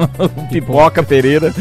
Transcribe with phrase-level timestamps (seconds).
[0.50, 1.52] Pipoca Pereira.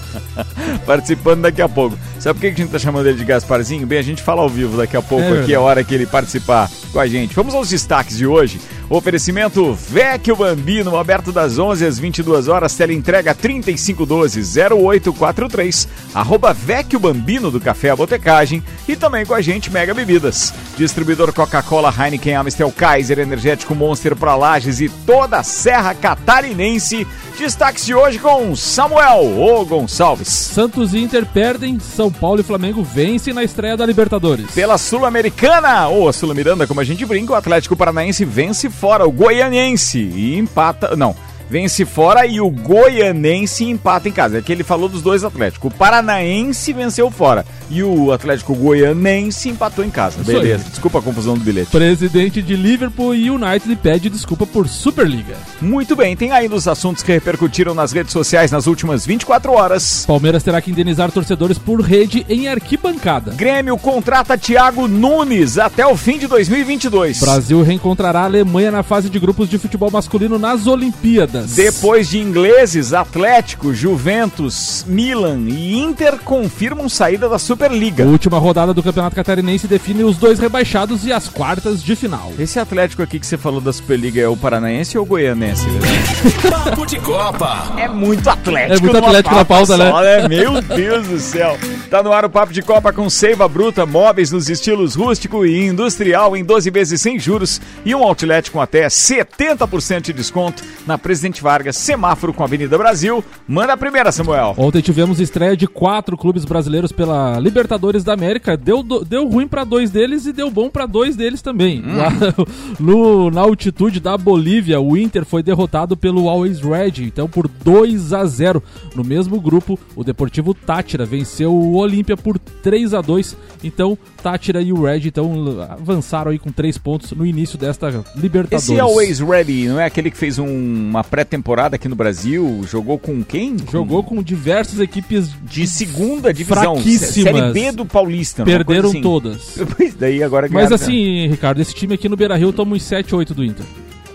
[0.86, 1.98] Participando daqui a pouco.
[2.22, 3.84] Sabe por que a gente tá chamando ele de Gasparzinho?
[3.84, 5.92] Bem, a gente fala ao vivo daqui a pouco, É aqui é a hora que
[5.92, 7.34] ele participar com a gente.
[7.34, 8.60] Vamos aos destaques de hoje.
[8.88, 17.50] Oferecimento Vecchio Bambino, aberto das 11 às 22 horas, tela entrega 3512-0843, arroba Vecchio Bambino
[17.50, 20.54] do Café A Botecagem e também com a gente Mega Bebidas.
[20.76, 27.04] Distribuidor Coca-Cola, Heineken, Amstel, Kaiser, Energético Monster para Lages e toda a Serra Catarinense.
[27.38, 30.28] Destaques de hoje com Samuel O Gonçalves.
[30.28, 34.50] Santos e Inter perdem, São Paulo e Flamengo vencem na estreia da Libertadores.
[34.52, 39.12] Pela Sul-Americana, ou a Sul-Miranda, como a gente brinca, o Atlético Paranaense vence fora o
[39.12, 40.94] Goianense e empata.
[40.96, 41.14] Não.
[41.48, 44.38] Vence fora e o Goianense empata em casa.
[44.38, 45.70] É que ele falou dos dois Atléticos.
[45.70, 50.20] O Paranaense venceu fora e o Atlético Goianense empatou em casa.
[50.20, 50.36] Isso aí.
[50.36, 50.64] Beleza.
[50.68, 51.70] Desculpa a confusão do bilhete.
[51.70, 55.36] Presidente de Liverpool e United pede desculpa por Superliga.
[55.60, 60.04] Muito bem, tem ainda os assuntos que repercutiram nas redes sociais nas últimas 24 horas.
[60.06, 63.32] Palmeiras terá que indenizar torcedores por rede em arquibancada.
[63.32, 67.20] Grêmio contrata Thiago Nunes até o fim de 2022.
[67.20, 71.52] Brasil reencontrará a Alemanha na fase de grupos de futebol masculino nas Olimpíadas.
[71.52, 78.04] Depois de ingleses, Atlético, Juventus, Milan e Inter confirmam saída da A Superliga.
[78.04, 82.32] última rodada do Campeonato Catarinense define os dois rebaixados e as quartas de final.
[82.36, 85.64] Esse Atlético aqui que você falou da Superliga é o paranaense ou o goianense?
[86.42, 87.72] Papo de Copa.
[87.78, 88.78] É muito Atlético.
[88.78, 89.90] É muito Atlético na pauta, né?
[89.90, 91.56] só, Meu Deus do céu.
[91.88, 95.64] Tá no ar o Papo de Copa com Seiva Bruta, móveis nos estilos rústico e
[95.64, 100.98] industrial em 12 vezes sem juros e um outlet com até 70% de desconto na
[100.98, 103.24] Presidente Vargas, semáforo com a Avenida Brasil.
[103.46, 104.54] Manda a primeira, Samuel.
[104.56, 108.56] Ontem tivemos estreia de quatro clubes brasileiros pela Libertadores da América.
[108.56, 111.82] Deu, deu ruim pra dois deles e deu bom pra dois deles também.
[111.84, 111.96] Hum.
[111.96, 112.08] Lá
[112.80, 118.12] no- na altitude da Bolívia, o Inter foi derrotado pelo Always Red, então por 2
[118.12, 118.62] a 0.
[118.94, 123.36] No mesmo grupo, o Deportivo Tátira venceu o Olímpia por 3 a 2.
[123.64, 125.32] Então, Tátira e o Red então
[125.68, 128.68] avançaram aí com três pontos no início desta Libertadores.
[128.68, 130.46] Esse Always Ready não é aquele que fez um-
[130.90, 132.60] uma pré-temporada aqui no Brasil?
[132.68, 133.56] Jogou com quem?
[133.70, 136.74] Jogou com diversas equipes de segunda divisão.
[136.76, 137.31] Fraquíssimas.
[137.32, 138.44] Série B do Paulista.
[138.44, 139.00] perderam assim.
[139.00, 139.58] todas.
[139.76, 143.14] Pois daí agora Mas assim, Ricardo, esse time aqui no Beira Rio toma uns 7,
[143.14, 143.64] 8 do Inter.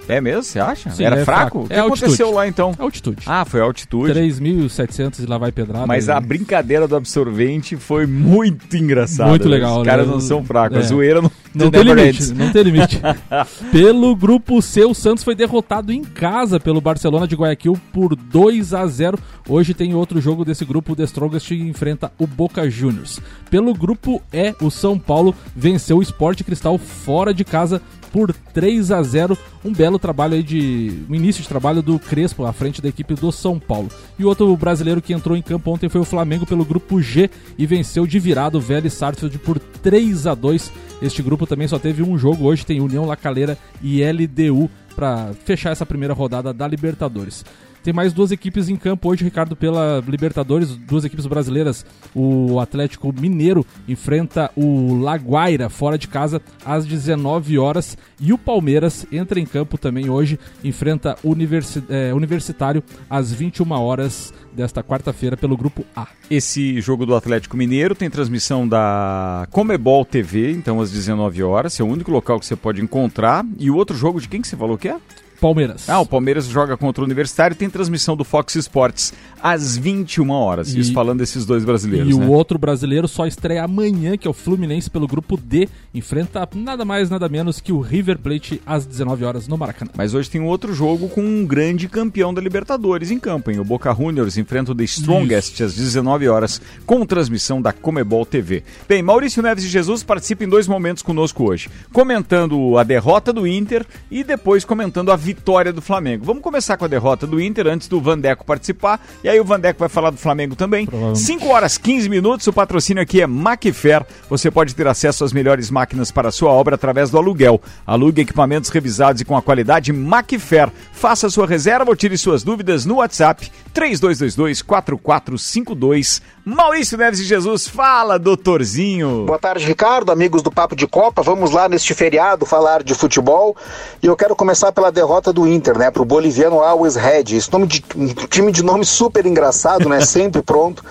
[0.08, 0.44] É mesmo?
[0.44, 0.90] Você acha?
[0.90, 1.42] Sim, Era é fraco?
[1.42, 1.60] fraco.
[1.66, 2.04] O que É altitude.
[2.06, 2.74] aconteceu lá então?
[2.78, 3.24] Altitude.
[3.26, 4.14] Ah, foi a altitude.
[4.14, 5.86] 3.700 e lá vai pedrada.
[5.86, 6.14] Mas né?
[6.14, 9.30] a brincadeira do absorvente foi muito engraçada.
[9.30, 9.56] Muito né?
[9.56, 10.14] legal, Os caras né?
[10.14, 10.78] não são fracos.
[10.78, 10.84] A É.
[10.84, 12.32] zoeira não, Não tem limite, ends.
[12.32, 13.02] não tem limite.
[13.72, 18.74] pelo grupo C, o Santos foi derrotado em casa pelo Barcelona de Guayaquil por 2
[18.74, 19.18] a 0.
[19.48, 23.20] Hoje tem outro jogo desse grupo, o The Strongest enfrenta o Boca Juniors.
[23.50, 27.82] Pelo grupo E, o São Paulo venceu o Sport Cristal fora de casa
[28.12, 29.38] por 3 a 0.
[29.64, 31.04] Um belo trabalho aí de.
[31.10, 33.90] um início de trabalho do Crespo à frente da equipe do São Paulo.
[34.18, 37.66] E outro brasileiro que entrou em campo ontem foi o Flamengo pelo grupo G e
[37.66, 40.72] venceu de virada o Vélez Sarsfield por 3 a 2.
[41.02, 42.46] Este grupo também só teve um jogo.
[42.46, 47.46] Hoje tem União La Calera e LDU para fechar essa primeira rodada da Libertadores.
[47.84, 51.86] Tem mais duas equipes em campo hoje, Ricardo, pela Libertadores, duas equipes brasileiras.
[52.14, 59.06] O Atlético Mineiro enfrenta o Laguaira fora de casa às 19 horas e o Palmeiras
[59.12, 65.38] entra em campo também hoje, enfrenta o Universi eh, Universitário às 21 horas desta quarta-feira
[65.38, 66.08] pelo grupo A.
[66.30, 71.80] Esse jogo do Atlético Mineiro tem transmissão da Comebol TV, então às 19 horas.
[71.80, 73.46] É o único local que você pode encontrar.
[73.60, 74.98] E o outro jogo de quem que você falou que é?
[75.40, 75.90] Palmeiras.
[75.90, 80.30] Ah, o Palmeiras joga contra o Universitário e tem transmissão do Fox Sports às 21
[80.32, 80.74] horas.
[80.74, 82.26] E- Isso falando desses dois brasileiros, E né?
[82.26, 85.70] o outro brasileiro só estreia amanhã, que é o Fluminense pelo grupo D.
[85.94, 89.92] Enfrenta nada mais, nada menos que o River Plate às 19 horas no Maracanã.
[89.96, 93.60] Mas hoje tem um outro jogo com um grande campeão da Libertadores em campo, hein?
[93.60, 98.64] O Boca Juniors enfrenta o The Strongest às 19 horas, com transmissão da Comebol TV.
[98.88, 103.46] Bem, Maurício Neves e Jesus participam em dois momentos conosco hoje, comentando a derrota do
[103.48, 106.24] Inter e depois comentando a vitória do Flamengo.
[106.24, 109.78] Vamos começar com a derrota do Inter antes do Vandeco participar, e aí o Vandeco
[109.78, 110.86] vai falar do Flamengo também.
[110.86, 111.20] Provavelmente.
[111.20, 114.06] 5 horas 15 minutos, o patrocínio aqui é Macfair.
[114.30, 117.62] Você pode ter acesso às melhores máquinas para a sua obra através do aluguel.
[117.86, 120.72] Alugue equipamentos revisados e com a qualidade Macfair.
[120.94, 126.22] Faça sua reserva ou tire suas dúvidas no WhatsApp 3222-4452.
[126.46, 129.26] Maurício Neves de Jesus, fala, doutorzinho.
[129.26, 131.22] Boa tarde, Ricardo, amigos do Papo de Copa.
[131.22, 133.58] Vamos lá neste feriado falar de futebol.
[134.02, 137.36] E eu quero começar pela derrota do Inter, né, pro boliviano Always Red.
[137.36, 140.84] Esse nome de um time de nome super engraçado, né, sempre pronto.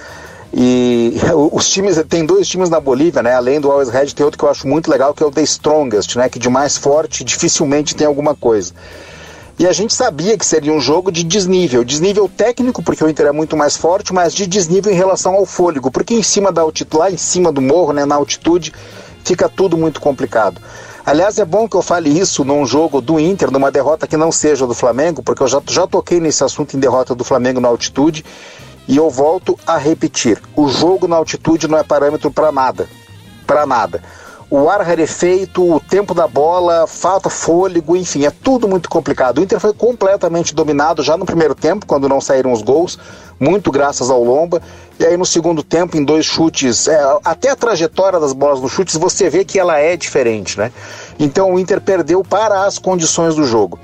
[0.58, 1.14] E
[1.52, 3.34] os times, tem dois times na Bolívia, né?
[3.34, 5.42] Além do Always Red, tem outro que eu acho muito legal, que é o The
[5.42, 6.30] Strongest, né?
[6.30, 8.72] Que de mais forte dificilmente tem alguma coisa.
[9.58, 11.82] E a gente sabia que seria um jogo de desnível.
[11.82, 15.46] Desnível técnico, porque o Inter é muito mais forte, mas de desnível em relação ao
[15.46, 15.90] fôlego.
[15.90, 18.72] Porque em cima da altitude, lá em cima do morro, né, na altitude,
[19.24, 20.60] fica tudo muito complicado.
[21.06, 24.32] Aliás, é bom que eu fale isso num jogo do Inter, numa derrota que não
[24.32, 27.68] seja do Flamengo, porque eu já, já toquei nesse assunto em derrota do Flamengo na
[27.68, 28.24] altitude.
[28.88, 32.88] E eu volto a repetir: o jogo na altitude não é parâmetro para nada.
[33.46, 34.02] Para nada.
[34.50, 39.38] O ar rarefeito, o tempo da bola, falta fôlego, enfim, é tudo muito complicado.
[39.38, 42.98] O Inter foi completamente dominado já no primeiro tempo, quando não saíram os gols,
[43.38, 44.62] muito graças ao Lomba.
[44.98, 48.72] E aí no segundo tempo, em dois chutes, é, até a trajetória das bolas nos
[48.72, 50.72] chutes, você vê que ela é diferente, né?
[51.18, 53.78] Então o Inter perdeu para as condições do jogo.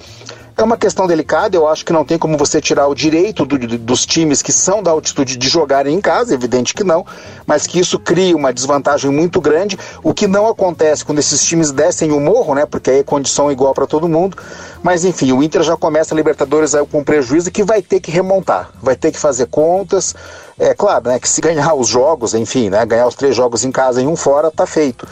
[0.54, 3.58] É uma questão delicada, eu acho que não tem como você tirar o direito do-
[3.78, 7.06] dos times que são da altitude de jogarem em casa, evidente que não,
[7.46, 11.72] mas que isso cria uma desvantagem muito grande, o que não acontece quando esses times
[11.72, 12.66] descem o morro, né?
[12.66, 14.36] Porque aí é condição igual para todo mundo.
[14.82, 18.70] Mas enfim, o Inter já começa a Libertadores com prejuízo que vai ter que remontar,
[18.82, 20.14] vai ter que fazer contas.
[20.58, 21.18] É claro, né?
[21.18, 22.84] Que se ganhar os jogos, enfim, né?
[22.84, 25.06] Ganhar os três jogos em casa e um fora, tá feito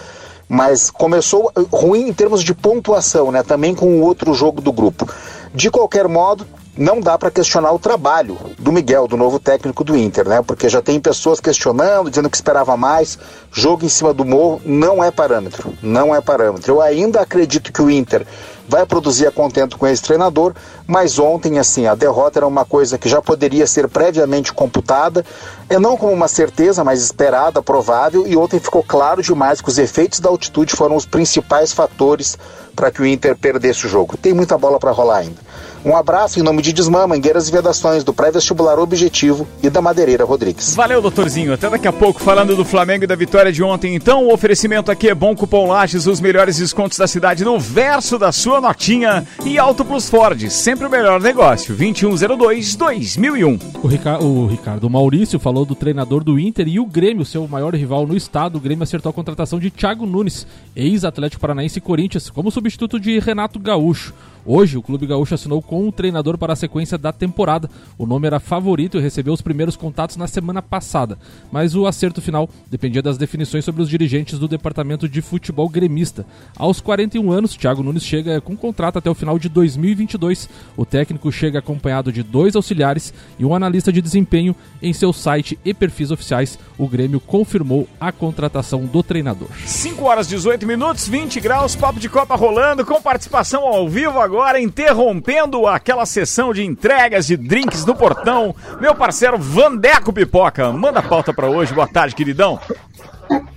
[0.50, 3.40] mas começou eh, ruim em termos de pontuação, né?
[3.44, 5.08] Também com o outro jogo do grupo.
[5.54, 6.44] De qualquer modo,
[6.76, 10.42] não dá para questionar o trabalho do Miguel, do novo técnico do Inter, né?
[10.42, 13.16] Porque já tem pessoas questionando, dizendo que esperava mais.
[13.52, 16.72] Jogo em cima do morro não é parâmetro, não é parâmetro.
[16.72, 18.26] Eu ainda acredito que o Inter
[18.70, 20.54] vai produzir a contento com esse treinador,
[20.86, 25.26] mas ontem, assim, a derrota era uma coisa que já poderia ser previamente computada,
[25.68, 29.76] é não como uma certeza, mas esperada, provável, e ontem ficou claro demais que os
[29.76, 32.38] efeitos da altitude foram os principais fatores
[32.76, 34.16] para que o Inter perdesse o jogo.
[34.16, 35.40] Tem muita bola para rolar ainda.
[35.84, 40.24] Um abraço em nome de Desmã, Mangueiras e Vedações, do Pré-Vestibular Objetivo e da Madeireira
[40.24, 40.74] Rodrigues.
[40.74, 41.54] Valeu, doutorzinho.
[41.54, 43.94] Até daqui a pouco, falando do Flamengo e da vitória de ontem.
[43.94, 48.18] Então, o oferecimento aqui é bom cupom Lages, os melhores descontos da cidade no verso
[48.18, 49.26] da sua notinha.
[49.44, 51.74] E Auto Plus Ford, sempre o melhor negócio.
[51.74, 53.60] 2102-2001.
[53.82, 57.74] O, Rica- o Ricardo Maurício falou do treinador do Inter e o Grêmio, seu maior
[57.74, 58.56] rival no estado.
[58.56, 63.18] O Grêmio acertou a contratação de Thiago Nunes, ex-Atlético Paranaense e Corinthians, como substituto de
[63.18, 64.12] Renato Gaúcho.
[64.44, 67.68] Hoje, o Clube Gaúcho assinou com o treinador para a sequência da temporada.
[67.98, 71.18] O nome era favorito e recebeu os primeiros contatos na semana passada,
[71.52, 76.24] mas o acerto final dependia das definições sobre os dirigentes do departamento de futebol gremista.
[76.56, 80.48] Aos 41 anos, Thiago Nunes chega com contrato até o final de 2022.
[80.76, 84.54] O técnico chega acompanhado de dois auxiliares e um analista de desempenho.
[84.82, 89.48] Em seu site e perfis oficiais, o Grêmio confirmou a contratação do treinador.
[89.66, 94.29] 5 horas 18 minutos, 20 graus, papo de Copa rolando, com participação ao vivo agora,
[94.60, 98.54] interrompendo aquela sessão de entregas de drinks no portão.
[98.80, 101.72] Meu parceiro Vandeco Pipoca, manda a pauta pra hoje.
[101.74, 102.58] Boa tarde, queridão.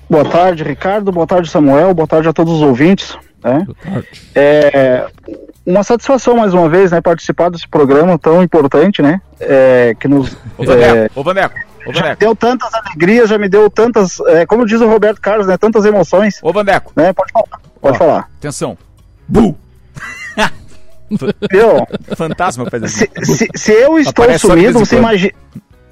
[0.09, 1.11] Boa tarde, Ricardo.
[1.11, 1.93] Boa tarde, Samuel.
[1.93, 3.17] Boa tarde a todos os ouvintes.
[3.43, 3.65] né?
[4.35, 5.07] É
[5.65, 10.33] uma satisfação mais uma vez, né, participar desse programa tão importante, né, é, que nos
[10.57, 11.55] Ô, é, Vandeco, ô, Vandeco,
[11.87, 15.47] ô, já deu tantas alegrias, já me deu tantas, é, como diz o Roberto Carlos,
[15.47, 16.91] né, tantas emoções, ô, Vandeco.
[16.97, 17.13] né?
[17.13, 18.29] Pode falar, pode Ó, falar.
[18.39, 18.77] Atenção.
[19.25, 19.57] Bu!
[21.09, 21.87] Viu?
[22.15, 23.05] Fantasma faz assim.
[23.23, 24.99] Se, se, se eu estou Aparece só de sumido, em você quando.
[25.03, 25.33] imagina.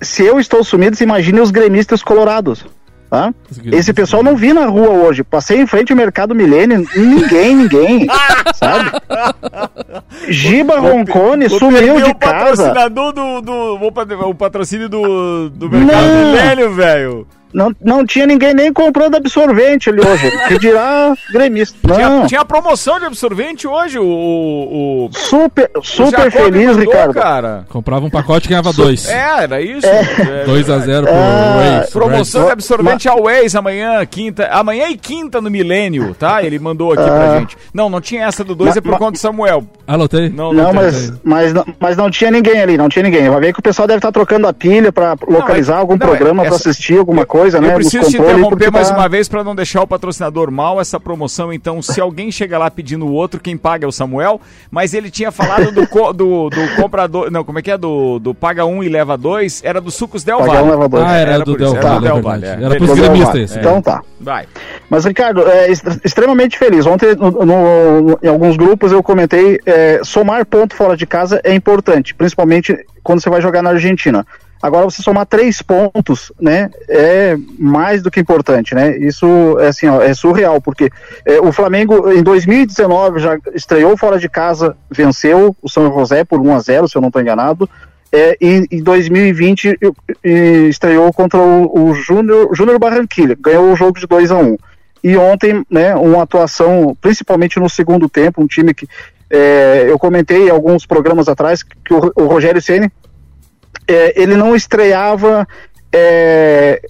[0.01, 2.65] Se eu estou sumido, você imagine os gremistas colorados.
[3.10, 3.34] Tá?
[3.65, 5.22] Esse pessoal não vi na rua hoje.
[5.22, 8.08] Passei em frente ao Mercado Milênio, ninguém, ninguém,
[8.56, 8.89] sabe?
[10.30, 12.63] Giba Roncone Vou sumiu perder de o casa.
[12.63, 13.41] patrocinador do.
[13.41, 16.25] do vou pat- o patrocínio do, do Mercado Não.
[16.32, 17.27] Milênio, velho.
[17.53, 20.31] Não, não tinha ninguém nem comprando absorvente ali hoje.
[20.48, 21.77] que dirá gremista.
[21.84, 21.96] Não.
[21.96, 24.05] Tinha, tinha promoção de absorvente hoje, o.
[24.05, 27.13] o, o super super feliz, mandou, Ricardo.
[27.13, 27.65] Cara.
[27.70, 29.08] Comprava um pacote e ganhava dois.
[29.08, 29.88] É, era isso.
[29.88, 30.46] É.
[30.46, 31.77] 2 a 0 pro é.
[31.79, 31.91] Waze.
[31.91, 34.48] Promoção de absorvente ao Waze amanhã, quinta.
[34.48, 36.43] Amanhã e quinta no Milênio, tá?
[36.43, 37.58] Ele mandou aqui pra gente.
[37.74, 39.63] Não, não tinha essa do 2, é por conta do Samuel.
[39.88, 40.29] Anotei?
[40.29, 43.29] Não, não, não mas, mas, mas não tinha ninguém ali, não tinha ninguém.
[43.29, 45.93] Vai ver que o pessoal deve estar trocando a pilha pra localizar não, é, algum
[45.93, 47.69] não, programa, essa, pra assistir alguma coisa coisa, eu né?
[47.69, 48.95] Eu preciso te interromper mais tá...
[48.95, 51.51] uma vez para não deixar o patrocinador mal essa promoção.
[51.51, 54.39] Então, se alguém chega lá pedindo o outro, quem paga é o Samuel.
[54.69, 57.31] Mas ele tinha falado do, co, do, do, comprador.
[57.31, 57.77] Não, como é que é?
[57.77, 59.62] Do, do paga um e leva dois.
[59.63, 60.63] Era do Sucos Del Valle.
[60.63, 61.03] Um, leva dois.
[61.03, 61.86] Ah, era, era do Del Valle.
[61.86, 62.63] Era, do Del Valle, é.
[62.63, 63.55] era pros gremistas.
[63.55, 64.01] Então tá.
[64.19, 64.48] Vai.
[64.89, 65.71] Mas, Ricardo, é
[66.03, 66.86] extremamente feliz.
[66.86, 71.53] Ontem, no, no, em alguns grupos, eu comentei: é, somar ponto fora de casa é
[71.53, 74.25] importante, principalmente quando você vai jogar na Argentina.
[74.62, 78.96] Agora, você somar três pontos, né, é mais do que importante, né?
[78.98, 79.25] Isso
[79.60, 80.91] é assim, ó, é surreal, porque
[81.25, 86.39] é, o Flamengo em 2019 já estreou fora de casa, venceu o São José por
[86.39, 87.68] 1 a 0 se eu não estou enganado.
[88.13, 89.80] É, e em 2020
[90.70, 94.58] estreou contra o, o Júnior, Barranquilha, ganhou o jogo de 2 a 1
[95.01, 98.86] E ontem, né, uma atuação, principalmente no segundo tempo, um time que
[99.30, 102.91] é, eu comentei alguns programas atrás que o, o Rogério Ceni
[103.91, 105.48] é, ele não estreava
[105.91, 106.81] é,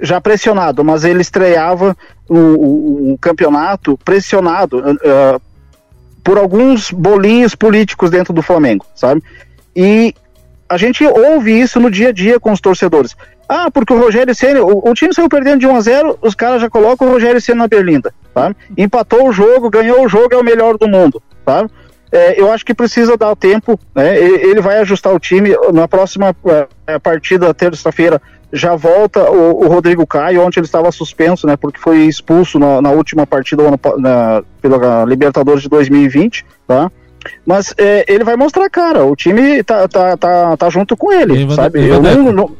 [0.00, 1.96] já pressionado, mas ele estreava
[2.28, 5.40] o, o, o campeonato pressionado uh,
[6.24, 9.22] por alguns bolinhos políticos dentro do Flamengo, sabe?
[9.74, 10.14] E
[10.68, 13.16] a gente ouve isso no dia a dia com os torcedores.
[13.48, 16.34] Ah, porque o Rogério Senna, o, o, time saiu perdendo de 1 a 0, os
[16.34, 18.54] caras já colocam o Rogério Senna na berlinda, tá?
[18.78, 21.68] Empatou o jogo, ganhou o jogo, é o melhor do mundo, tá?
[22.12, 24.18] É, eu acho que precisa dar tempo, né?
[24.18, 25.56] Ele vai ajustar o time.
[25.72, 26.36] Na próxima
[26.86, 28.20] é, partida, terça-feira,
[28.52, 31.56] já volta o, o, Rodrigo Caio, ontem ele estava suspenso, né?
[31.56, 33.62] Porque foi expulso na, na última partida
[33.96, 36.92] na, pela Libertadores de 2020, tá?
[37.46, 41.50] Mas é, ele vai mostrar, cara, o time tá, tá, tá, tá junto com ele,
[41.54, 41.88] sabe?
[41.88, 42.50] Eu não, não,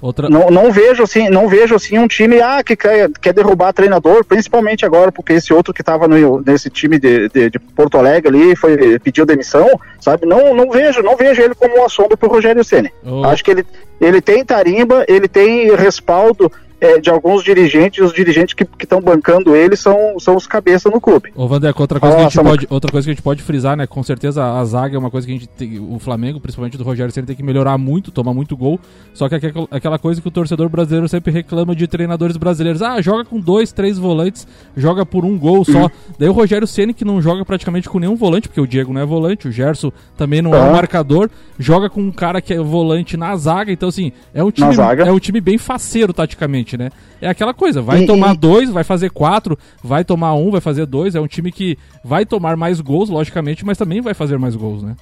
[0.00, 0.28] Outra...
[0.28, 4.24] Não, não vejo assim, não vejo assim um time ah, que quer, quer derrubar treinador,
[4.24, 6.06] principalmente agora, porque esse outro que estava
[6.44, 9.68] nesse time de, de, de, Porto Alegre ali foi, pediu demissão,
[10.00, 10.26] sabe?
[10.26, 12.92] Não, não vejo, não vejo ele como um assombro pro Rogério Ceni.
[13.04, 13.24] Oh.
[13.24, 13.66] Acho que ele,
[14.00, 19.56] ele tem tarimba, ele tem respaldo é, de alguns dirigentes, os dirigentes que estão bancando
[19.56, 21.32] ele são, são os cabeças no clube.
[21.34, 23.76] Ô, Vandeco, outra coisa, que a gente pode, outra coisa que a gente pode frisar,
[23.76, 23.86] né?
[23.86, 26.84] Com certeza a zaga é uma coisa que a gente tem, o Flamengo, principalmente do
[26.84, 28.78] Rogério Ceni, tem que melhorar muito, tomar muito gol.
[29.14, 29.40] Só que é
[29.70, 32.82] aquela coisa que o torcedor brasileiro sempre reclama de treinadores brasileiros.
[32.82, 35.84] Ah, joga com dois, três volantes, joga por um gol só.
[35.84, 35.90] Uhum.
[36.18, 39.00] Daí o Rogério Ceni que não joga praticamente com nenhum volante, porque o Diego não
[39.00, 42.58] é volante, o Gerson também não é um marcador, joga com um cara que é
[42.58, 43.72] volante na zaga.
[43.72, 44.74] Então assim, é um time,
[45.06, 46.88] é um time bem faceiro taticamente né?
[47.20, 48.38] É aquela coisa, vai e, tomar e...
[48.38, 51.14] dois, vai fazer quatro, vai tomar um, vai fazer dois.
[51.14, 54.82] É um time que vai tomar mais gols, logicamente, mas também vai fazer mais gols,
[54.82, 54.96] né?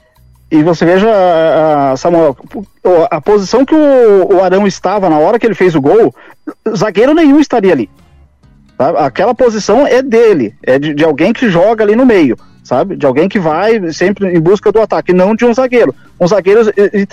[0.50, 1.08] E você veja,
[1.96, 2.36] Samuel,
[3.10, 6.14] a posição que o, Arão estava na hora que ele fez o gol,
[6.76, 7.90] zagueiro nenhum estaria ali.
[8.76, 8.90] Tá?
[9.06, 12.94] Aquela posição é dele, é de, de, alguém que joga ali no meio, sabe?
[12.94, 15.94] De alguém que vai sempre em busca do ataque, não de um zagueiro.
[16.20, 16.60] Um zagueiro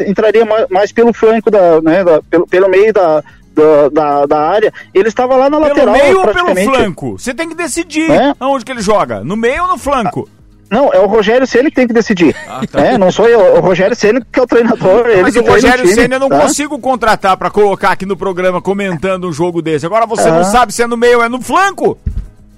[0.07, 4.39] entraria mais, mais pelo flanco, da, né, da, pelo, pelo meio da, da, da, da,
[4.39, 5.95] área, ele estava lá na pelo lateral.
[5.95, 7.19] No meio ou pelo flanco?
[7.19, 8.33] Você tem que decidir é?
[8.39, 10.27] aonde que ele joga, no meio ou no flanco?
[10.71, 12.33] Não, é o Rogério Ceni que tem que decidir.
[12.47, 12.79] Ah, tá.
[12.79, 15.05] é, não sou eu, o Rogério Ceni que é o treinador.
[15.07, 16.39] Ele Mas o Rogério Ceni eu não tá?
[16.39, 19.85] consigo contratar para colocar aqui no programa comentando um jogo desse.
[19.85, 20.31] Agora você ah.
[20.31, 21.97] não sabe se é no meio ou é no flanco.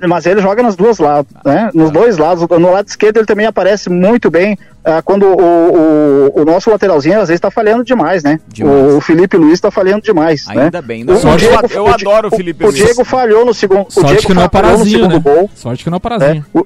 [0.07, 1.69] Mas ele joga nos dois lados, né?
[1.73, 2.47] Nos dois lados.
[2.47, 4.57] No lado esquerdo ele também aparece muito bem.
[4.85, 8.39] Ah, quando o, o, o, nosso lateralzinho às vezes está falhando demais, né?
[8.49, 8.95] Demais.
[8.95, 10.45] O, Felipe Luiz está falhando demais.
[10.49, 10.81] Ainda né?
[10.81, 11.05] bem.
[11.05, 11.15] Não.
[11.15, 12.81] O, Diego, eu, adoro o Felipe o, Luiz.
[12.81, 13.85] O Diego falhou no segundo.
[13.89, 15.19] Sorte o Diego que não é parazinho, no né?
[15.19, 15.49] Gol.
[15.55, 16.45] Sorte que não é parazinho.
[16.53, 16.63] É,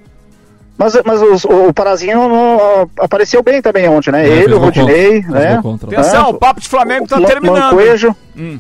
[0.78, 4.30] mas, mas os, o, Parazinho não, apareceu bem também ontem, né?
[4.30, 5.60] É, Ele, o Rodinei, né?
[5.84, 7.72] Atenção, o Papo de Flamengo tá terminando.
[7.72, 8.16] Mancoejo.
[8.38, 8.60] Hum.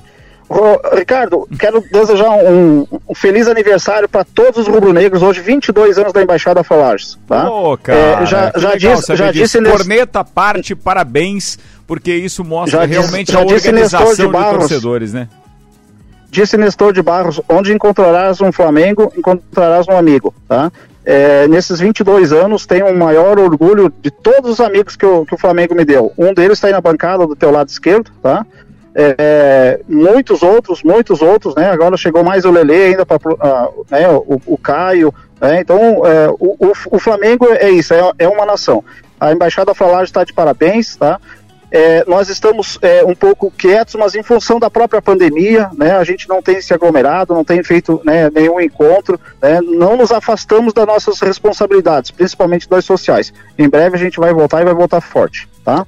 [0.94, 6.24] Ricardo, quero desejar um, um feliz aniversário para todos os rubro-negros, hoje 22 anos da
[6.24, 7.18] Embaixada Falares.
[7.28, 7.50] Tá?
[7.50, 9.76] Oh, cara, é, já já disse, já disse nesse...
[9.76, 15.14] Corneta parte, parabéns, porque isso mostra já realmente disse, a organização de, Barros, de torcedores,
[15.14, 15.28] né?
[16.32, 20.72] Disse Nestor de Barros, onde encontrarás um Flamengo, encontrarás um amigo, tá?
[21.04, 25.26] É, nesses 22 anos, tenho o um maior orgulho de todos os amigos que o,
[25.26, 26.12] que o Flamengo me deu.
[26.18, 28.46] Um deles está aí na bancada do teu lado esquerdo, tá?
[29.00, 31.70] É, muitos outros, muitos outros, né?
[31.70, 35.14] Agora chegou mais o Lele ainda para uh, né, o, o, Caio.
[35.40, 35.62] Né?
[35.62, 38.84] Então, é, o, o, Flamengo é isso, é, é, uma nação.
[39.20, 41.20] A Embaixada Falar está de parabéns, tá?
[41.72, 46.04] é, nós estamos é, um pouco quietos, mas em função da própria pandemia, né, a
[46.04, 50.74] gente não tem se aglomerado, não tem feito né, nenhum encontro, né, não nos afastamos
[50.74, 53.34] das nossas responsabilidades, principalmente das sociais.
[53.58, 55.48] Em breve a gente vai voltar e vai voltar forte.
[55.64, 55.86] Tá?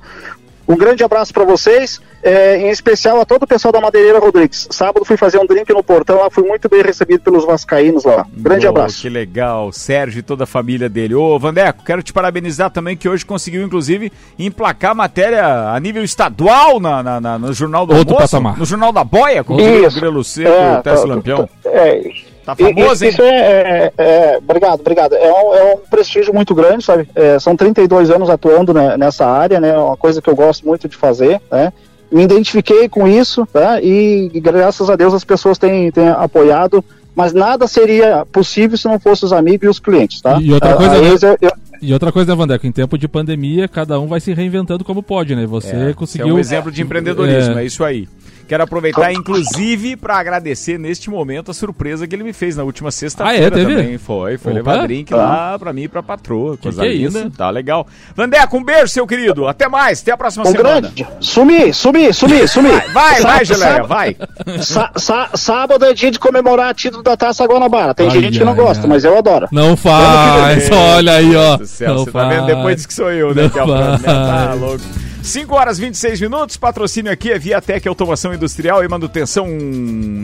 [0.70, 4.68] Um grande abraço para vocês, é, em especial a todo o pessoal da Madeireira Rodrigues.
[4.70, 8.24] Sábado fui fazer um drink no portão lá, fui muito bem recebido pelos vascaínos lá.
[8.32, 9.02] Grande Boa, abraço.
[9.02, 11.16] Que legal, Sérgio e toda a família dele.
[11.16, 16.80] Ô, Vandeco, quero te parabenizar também que hoje conseguiu, inclusive, emplacar matéria a nível estadual
[16.80, 18.58] na, na, na no Jornal do Outro Almoço, patamar.
[18.60, 19.58] no Jornal da Boia, com o.
[19.92, 21.50] Grelo Seco, É, o Tess tá- Lampião.
[21.66, 22.12] É,
[22.56, 23.10] Tá famoso, isso, hein?
[23.12, 25.14] isso é, é- é- Obrigado, obrigado.
[25.16, 27.08] É um, é um prestígio muito grande, sabe?
[27.16, 29.70] É, são 32 anos atuando né, nessa área, né?
[29.70, 31.72] É uma coisa que eu gosto muito de fazer, né?
[32.12, 33.80] Me identifiquei com isso, tá?
[33.82, 36.84] E graças a Deus as pessoas têm, têm apoiado,
[37.16, 40.40] mas nada seria possível se não fossem os amigos e os clientes, tá?
[40.42, 41.10] E outra A- coisa, né?
[41.10, 41.52] eu- eu-
[41.82, 42.68] E outra coisa, né, Vandeco?
[42.68, 45.46] Em tempo de pandemia, cada um vai se reinventando como pode, né?
[45.46, 46.30] Você É, conseguiu.
[46.30, 47.66] É um exemplo de empreendedorismo, é, É.
[47.66, 48.06] isso aí.
[48.50, 52.90] Quero aproveitar, inclusive, para agradecer neste momento a surpresa que ele me fez na última
[52.90, 53.52] sexta-feira Ah, é?
[53.52, 53.76] Teve?
[53.76, 53.98] também.
[54.00, 54.72] Foi, foi Opa.
[54.72, 56.58] levar drink lá pra mim e pra patroa.
[56.58, 57.20] Coisa que é linda.
[57.20, 57.30] isso?
[57.30, 57.86] Tá legal.
[58.16, 59.48] Vandeco, um beijo, seu querido.
[59.48, 60.82] Até mais, até a próxima um semana.
[60.82, 61.08] grande.
[61.22, 62.70] Sumi, sumi, sumi, sumi.
[62.92, 64.18] Vai, vai, Geleia, sábado- vai.
[64.62, 67.94] Sá- sá- sábado é dia de comemorar título da Taça Guanabara.
[67.94, 68.90] Tem Ai, gente que não ai, gosta, ai.
[68.90, 69.48] mas eu adoro.
[69.52, 71.58] Não faz, olha aí, ó.
[71.58, 72.46] Do céu, Não você tá vendo?
[72.46, 72.56] faz.
[72.58, 73.44] Depois diz que sou eu, né?
[73.44, 74.00] Não Que é o problema.
[74.00, 74.60] Tá faz.
[74.62, 74.84] louco.
[75.22, 79.48] 5 horas e 26 minutos, patrocínio aqui é Viatec Automação Industrial e Manutenção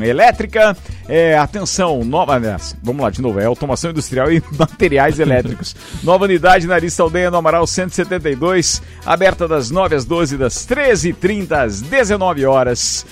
[0.03, 0.75] Elétrica.
[1.07, 2.39] É, atenção, nova,
[2.81, 5.75] vamos lá de novo, é Automação Industrial e Materiais Elétricos.
[6.01, 11.51] nova unidade na Arista Aldeia no Amaral 172, aberta das 9 às 12, das 13h30
[11.51, 13.05] às 19 horas.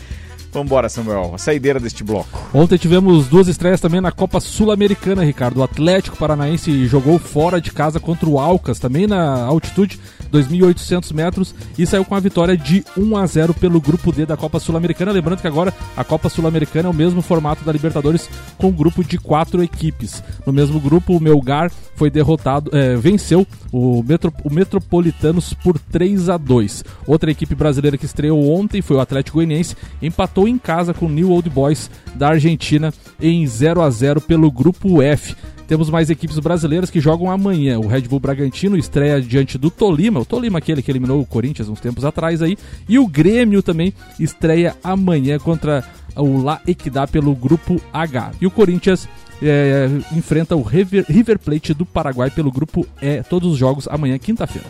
[0.53, 2.39] Vambora, Samuel, a saideira deste bloco.
[2.53, 5.57] Ontem tivemos duas estreias também na Copa Sul-Americana, Ricardo.
[5.57, 9.99] O Atlético Paranaense jogou fora de casa contra o Alcas, também na altitude
[10.31, 14.37] 2.800 metros, e saiu com a vitória de 1 a 0 pelo grupo D da
[14.37, 15.11] Copa Sul-Americana.
[15.11, 19.03] Lembrando que agora a Copa Sul-Americana é o mesmo formato da Libertadores, com um grupo
[19.03, 20.23] de quatro equipes.
[20.45, 26.29] No mesmo grupo, o Melgar foi derrotado, é, venceu o, Metro, o Metropolitanos por 3
[26.29, 30.93] a 2 Outra equipe brasileira que estreou ontem foi o Atlético Goianiense, empatou em casa
[30.93, 35.35] com o New Old Boys da Argentina em 0 a 0 pelo grupo F.
[35.67, 37.79] Temos mais equipes brasileiras que jogam amanhã.
[37.79, 41.69] O Red Bull Bragantino estreia diante do Tolima, o Tolima aquele que eliminou o Corinthians
[41.69, 45.83] uns tempos atrás aí, e o Grêmio também estreia amanhã contra
[46.15, 48.31] o La Equidad pelo grupo H.
[48.41, 49.07] E o Corinthians
[49.41, 54.17] é, enfrenta o River, River Plate do Paraguai pelo grupo E, todos os jogos amanhã,
[54.19, 54.67] quinta-feira.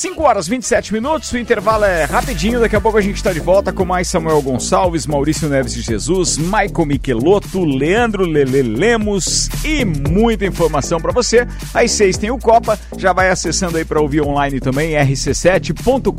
[0.00, 3.40] 5 horas 27 minutos, o intervalo é rapidinho, daqui a pouco a gente está de
[3.40, 9.84] volta com mais Samuel Gonçalves, Maurício Neves de Jesus, Michael Michelotto, Leandro Lele Lemos e
[9.84, 11.46] muita informação para você.
[11.74, 16.14] Às 6 tem o Copa, já vai acessando aí para ouvir online também, rc7.com.br.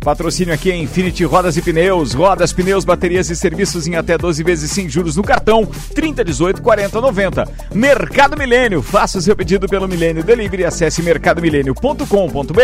[0.00, 4.42] Patrocínio aqui é Infinity Rodas e Pneus, rodas, pneus, baterias e serviços em até 12
[4.42, 7.48] vezes sem juros no cartão, 30, 18, 40, 90.
[7.72, 12.55] Mercado Milênio, faça o seu pedido pelo Milênio Delivery, acesse mercadomilênio.com.br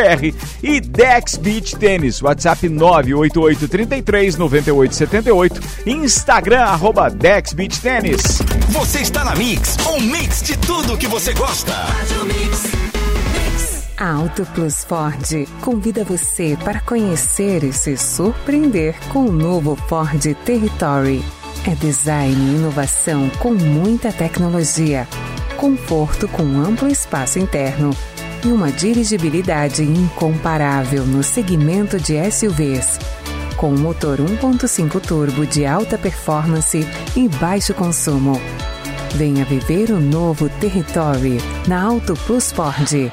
[0.63, 8.41] e Dex Beach Tênis, WhatsApp 98833 9878, Instagram arroba Dex Beach Tênis.
[8.71, 11.73] Você está na Mix, um mix de tudo que você gosta.
[13.99, 20.35] A Auto Plus Ford convida você para conhecer e se surpreender com o novo Ford
[20.45, 21.23] Territory.
[21.67, 25.07] É design e inovação com muita tecnologia,
[25.57, 27.95] conforto com amplo espaço interno
[28.45, 32.99] e uma dirigibilidade incomparável no segmento de SUVs.
[33.57, 38.41] Com motor 1.5 turbo de alta performance e baixo consumo.
[39.15, 43.13] Venha viver o novo Territory na Auto Plus Ford.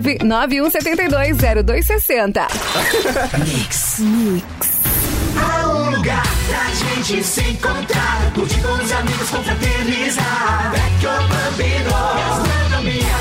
[0.00, 2.46] 991720260.
[5.36, 8.40] Há um lugar pra gente se encontrar, com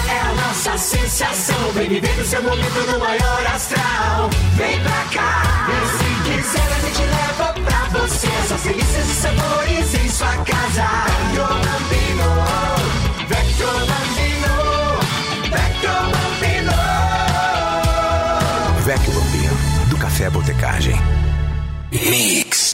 [0.08, 1.72] é a nossa sensação.
[1.74, 4.30] Vem viver o seu momento no maior astral.
[4.56, 9.94] Vem pra cá, e se quiser a gente leva pra você essas delícias e sabores
[9.94, 10.88] em sua casa.
[20.30, 20.96] Botecagem.
[21.92, 22.74] Mix.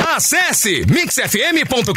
[0.07, 1.91] Acesse mixfm.com.br.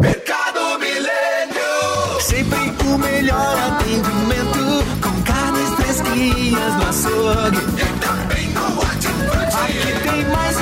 [0.00, 2.20] Mercado Milênio.
[2.20, 4.84] Sempre o melhor atendimento.
[5.02, 7.58] Com carnes fresquinhas no açougue.
[7.78, 8.82] E também no.
[8.82, 10.60] Aqui tem mais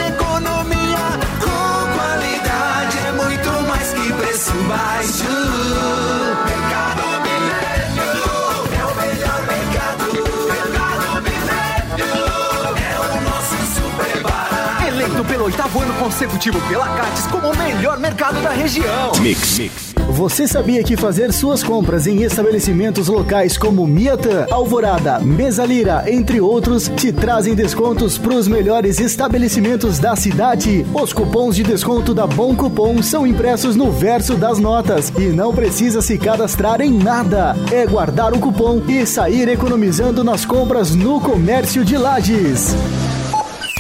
[15.51, 19.11] oitavo ano consecutivo pela Cates como o melhor mercado da região.
[19.21, 19.95] Mix, mix.
[20.11, 26.89] Você sabia que fazer suas compras em estabelecimentos locais como Miatã, Alvorada, Mesalira, entre outros,
[26.89, 30.87] te trazem descontos para os melhores estabelecimentos da cidade?
[30.95, 35.53] Os cupons de desconto da Bom Cupom são impressos no verso das notas e não
[35.53, 37.57] precisa se cadastrar em nada.
[37.73, 42.77] É guardar o cupom e sair economizando nas compras no comércio de Lages.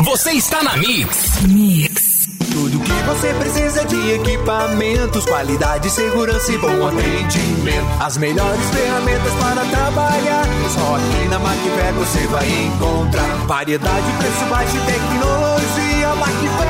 [0.04, 1.42] Você está na Mix.
[1.42, 2.26] Mix.
[2.50, 7.86] Tudo que você precisa de equipamentos, qualidade, segurança e bom atendimento.
[8.00, 10.44] As melhores ferramentas para trabalhar.
[10.74, 16.14] Só aqui na Macfer você vai encontrar variedade, preço baixo e tecnologia.
[16.14, 16.69] Macfer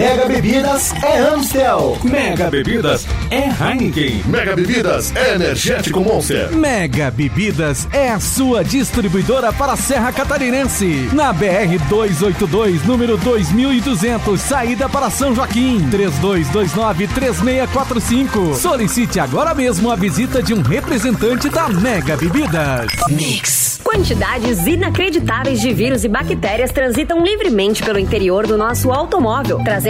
[0.00, 1.98] Mega Bebidas é Amstel.
[2.02, 4.22] Mega Bebidas é Heineken.
[4.24, 6.50] Mega Bebidas é Energético Monster.
[6.56, 11.10] Mega Bebidas é a sua distribuidora para a Serra Catarinense.
[11.12, 15.86] Na BR 282, número 2200, saída para São Joaquim.
[15.90, 18.54] 3229-3645.
[18.54, 22.90] Solicite agora mesmo a visita de um representante da Mega Bebidas.
[23.10, 23.78] Mix.
[23.84, 29.89] Quantidades inacreditáveis de vírus e bactérias transitam livremente pelo interior do nosso automóvel, trazendo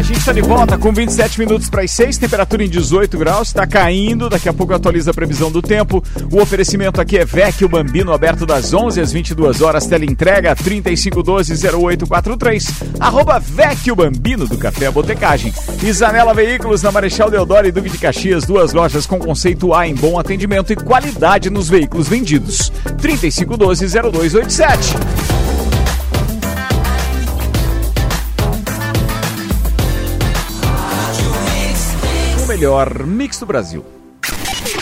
[0.00, 3.48] A gente está de volta com 27 minutos para as 6, temperatura em 18 graus,
[3.48, 6.02] está caindo, daqui a pouco atualiza a previsão do tempo.
[6.32, 12.72] O oferecimento aqui é Vecchio Bambino, aberto das 11 às 22 horas, tela entrega 3512-0843,
[12.98, 15.52] arroba Vecchio Bambino do Café Botecagem.
[15.92, 19.94] Zanela Veículos na Marechal Deodoro e Duque de Caxias, duas lojas com conceito A em
[19.94, 22.72] bom atendimento e qualidade nos veículos vendidos.
[23.02, 25.39] 3512-0287.
[32.60, 33.82] Melhor mix do Brasil.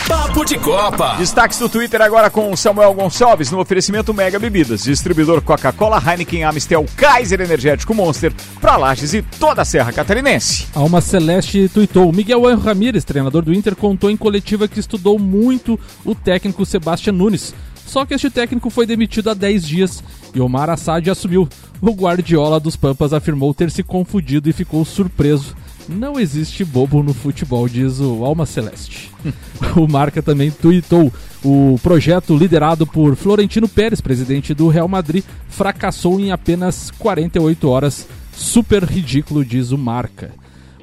[0.05, 1.15] Papo de Copa.
[1.15, 6.85] Destaques do Twitter agora com Samuel Gonçalves no oferecimento Mega Bebidas, distribuidor Coca-Cola, Heineken, Amistel,
[6.97, 10.67] Kaiser Energético Monster, para Lages e toda a Serra Catarinense.
[10.75, 12.11] Alma Celeste tuitou.
[12.11, 17.15] Miguel Anjo Ramírez, treinador do Inter, contou em coletiva que estudou muito o técnico Sebastião
[17.15, 17.55] Nunes.
[17.85, 20.03] Só que este técnico foi demitido há 10 dias
[20.35, 21.47] e Omar Assad assumiu.
[21.79, 25.55] O Guardiola dos Pampas afirmou ter se confundido e ficou surpreso
[25.89, 29.11] não existe bobo no futebol, diz o Alma Celeste.
[29.75, 31.11] o Marca também tweetou:
[31.43, 38.07] o projeto liderado por Florentino Pérez, presidente do Real Madrid, fracassou em apenas 48 horas.
[38.31, 40.31] Super ridículo, diz o Marca.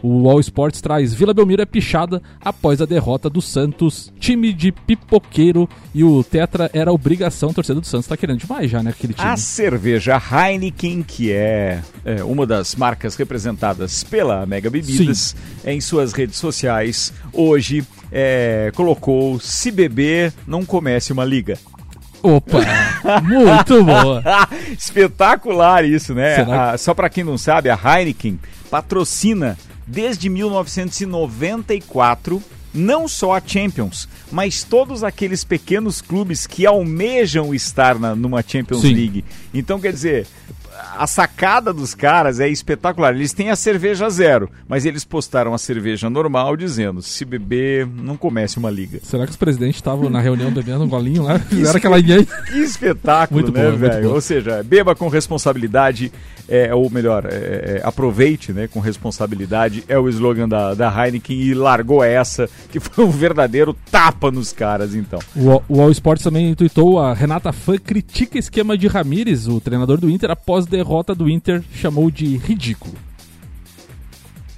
[0.03, 4.71] O All Sports traz Vila Belmiro é pichada após a derrota do Santos, time de
[4.71, 9.15] pipoqueiro e o Tetra era obrigação, torcedor do Santos tá querendo demais já, né, aquele
[9.15, 9.29] time.
[9.29, 15.71] A cerveja Heineken, que é, é uma das marcas representadas pela Mega Bebidas, Sim.
[15.71, 21.59] em suas redes sociais, hoje é, colocou se beber, não comece uma liga.
[22.23, 22.59] Opa,
[23.23, 24.23] muito boa.
[24.73, 26.37] Espetacular isso, né?
[26.43, 28.39] A, só para quem não sabe, a Heineken
[28.71, 32.43] patrocina desde 1994
[32.75, 38.83] não só a Champions, mas todos aqueles pequenos clubes que almejam estar na, numa Champions
[38.83, 38.93] Sim.
[38.93, 39.25] League.
[39.55, 40.27] Então, quer dizer,
[40.97, 43.15] a sacada dos caras é espetacular.
[43.15, 48.17] Eles têm a cerveja zero, mas eles postaram a cerveja normal dizendo: se beber, não
[48.17, 49.01] comece uma liga.
[49.03, 51.39] Será que os presidentes estavam na reunião bebendo um golinho lá?
[51.49, 54.13] Fizeram aquela Que espetáculo, muito né, velho?
[54.13, 56.13] Ou seja, beba com responsabilidade,
[56.49, 61.37] é, ou melhor, é, é, aproveite né, com responsabilidade, é o slogan da, da Heineken
[61.37, 65.19] e largou essa, que foi um verdadeiro tapa nos caras, então.
[65.35, 69.99] O, o All Sports também intuitou a Renata Fã critica esquema de Ramires, o treinador
[69.99, 72.95] do Inter, após derrota do Inter, chamou de ridículo.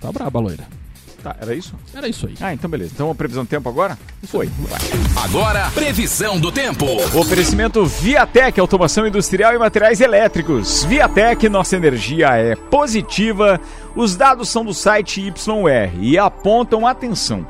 [0.01, 0.78] Tá braba, loira.
[1.23, 1.75] Tá, era isso?
[1.93, 2.35] Era isso aí.
[2.41, 2.93] Ah, então beleza.
[2.95, 3.99] Então a previsão do tempo agora?
[4.25, 4.47] Foi.
[4.47, 5.25] Vai.
[5.25, 6.87] Agora, previsão do tempo.
[7.19, 10.85] Oferecimento Viatec, automação industrial e materiais elétricos.
[10.85, 13.61] Viatec, nossa energia é positiva.
[13.97, 17.45] Os dados são do site YR e apontam atenção.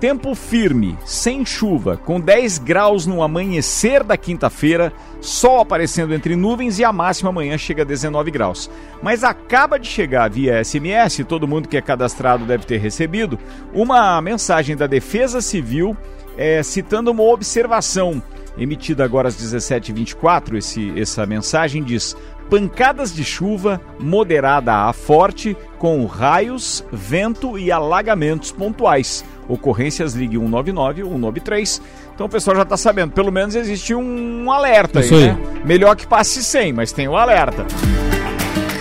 [0.00, 6.78] Tempo firme, sem chuva, com 10 graus no amanhecer da quinta-feira, sol aparecendo entre nuvens
[6.78, 8.70] e a máxima amanhã chega a 19 graus.
[9.02, 13.38] Mas acaba de chegar via SMS, todo mundo que é cadastrado deve ter recebido,
[13.74, 15.94] uma mensagem da Defesa Civil
[16.34, 18.22] é, citando uma observação
[18.56, 20.56] emitida agora às 17h24.
[20.56, 22.16] Esse, essa mensagem diz:
[22.50, 29.24] pancadas de chuva moderada a forte, com raios, vento e alagamentos pontuais.
[29.48, 31.80] Ocorrências ligue 199 193.
[32.14, 35.38] Então o pessoal já está sabendo, pelo menos existe um alerta aí, aí, né?
[35.64, 37.64] Melhor que passe 100, mas tem o um alerta.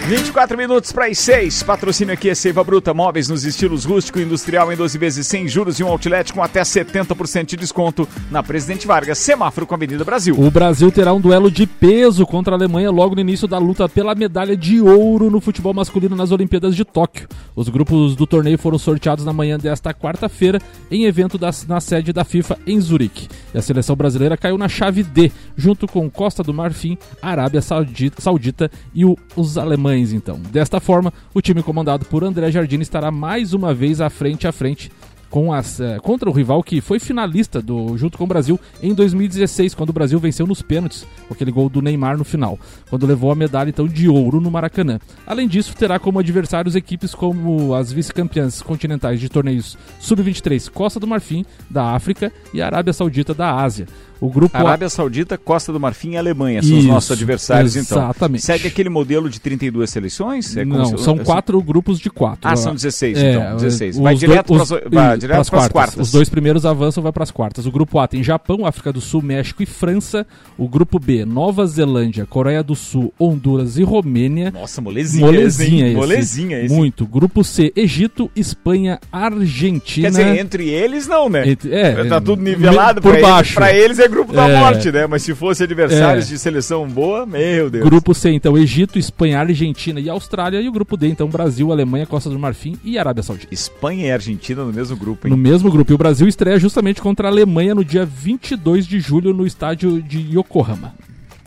[0.10, 1.62] 24 minutos para as 6.
[1.62, 5.48] Patrocínio aqui é Seiva Bruta Móveis nos estilos rústico e industrial em 12 vezes sem
[5.48, 9.78] juros e um outlet com até 70% de desconto na Presidente Vargas, semáforo com a
[9.78, 10.36] Avenida Brasil.
[10.36, 13.88] O Brasil terá um duelo de peso contra a Alemanha logo no início da luta
[13.88, 17.28] pela medalha de ouro no futebol masculino nas Olimpíadas de Tóquio.
[17.60, 22.13] Os grupos do torneio foram sorteados na manhã desta quarta-feira em evento da, na sede
[22.13, 23.28] da FIFA em Zurique.
[23.54, 28.22] E a seleção brasileira caiu na chave D, junto com Costa do Marfim, Arábia Saudita,
[28.22, 30.39] Saudita e o, os alemães então.
[30.39, 34.54] Desta forma, o time comandado por André Jardine estará mais uma vez à frente a
[34.54, 34.89] frente
[35.29, 38.93] com as, uh, contra o rival que foi finalista do junto com o Brasil em
[38.93, 42.57] 2016, quando o Brasil venceu nos pênaltis, com aquele gol do Neymar no final,
[42.89, 44.99] quando levou a medalha então de ouro no Maracanã.
[45.25, 51.07] Além disso, terá como adversários equipes como as vice-campeãs continentais de torneios Sub-23 Costa do
[51.07, 53.87] Marfim, da África e Arábia Saudita da Ásia.
[54.21, 54.89] O grupo Arábia a...
[54.89, 57.91] Saudita, Costa do Marfim e Alemanha são Isso, os nossos adversários, exatamente.
[57.91, 58.10] então.
[58.10, 58.45] Exatamente.
[58.45, 60.58] Segue aquele modelo de 32 seleções?
[60.58, 61.03] É Não, se...
[61.03, 62.41] são quatro grupos de quatro.
[62.43, 63.58] Ah, são 16, é, então.
[63.58, 63.97] 16.
[63.97, 65.71] Vai direto para as quartas.
[65.71, 65.99] quartas.
[65.99, 67.65] Os dois primeiros avançam vai para as quartas.
[67.65, 70.27] O grupo A tem Japão, África do Sul, México e França.
[70.58, 74.51] O grupo B, Nova Zelândia, Coreia do Sul, Honduras e Romênia.
[74.51, 75.25] Nossa, molezinha.
[75.25, 75.95] Molezinha esse.
[75.95, 76.75] Molezinha esse.
[76.75, 77.05] Muito.
[77.05, 80.08] Grupo C, Egito, Espanha, Argentina.
[80.08, 81.49] Quer dizer, entre eles não, né?
[81.49, 83.55] Entre, é, tá tudo nivelado por baixo.
[83.55, 85.08] Para eles é grupo da é, morte, né?
[85.08, 86.30] Mas se fosse adversários é.
[86.30, 87.84] de seleção boa, meu Deus.
[87.84, 90.62] Grupo C, então, Egito, Espanha, Argentina e Austrália.
[90.62, 93.54] E o grupo D, então, Brasil, Alemanha, Costa do Marfim e Arábia Saudita.
[93.54, 95.32] Espanha e Argentina no mesmo grupo, hein?
[95.32, 95.91] No mesmo grupo.
[95.91, 100.02] E o Brasil estreia justamente contra a Alemanha no dia 22 de julho no estádio
[100.02, 100.93] de Yokohama.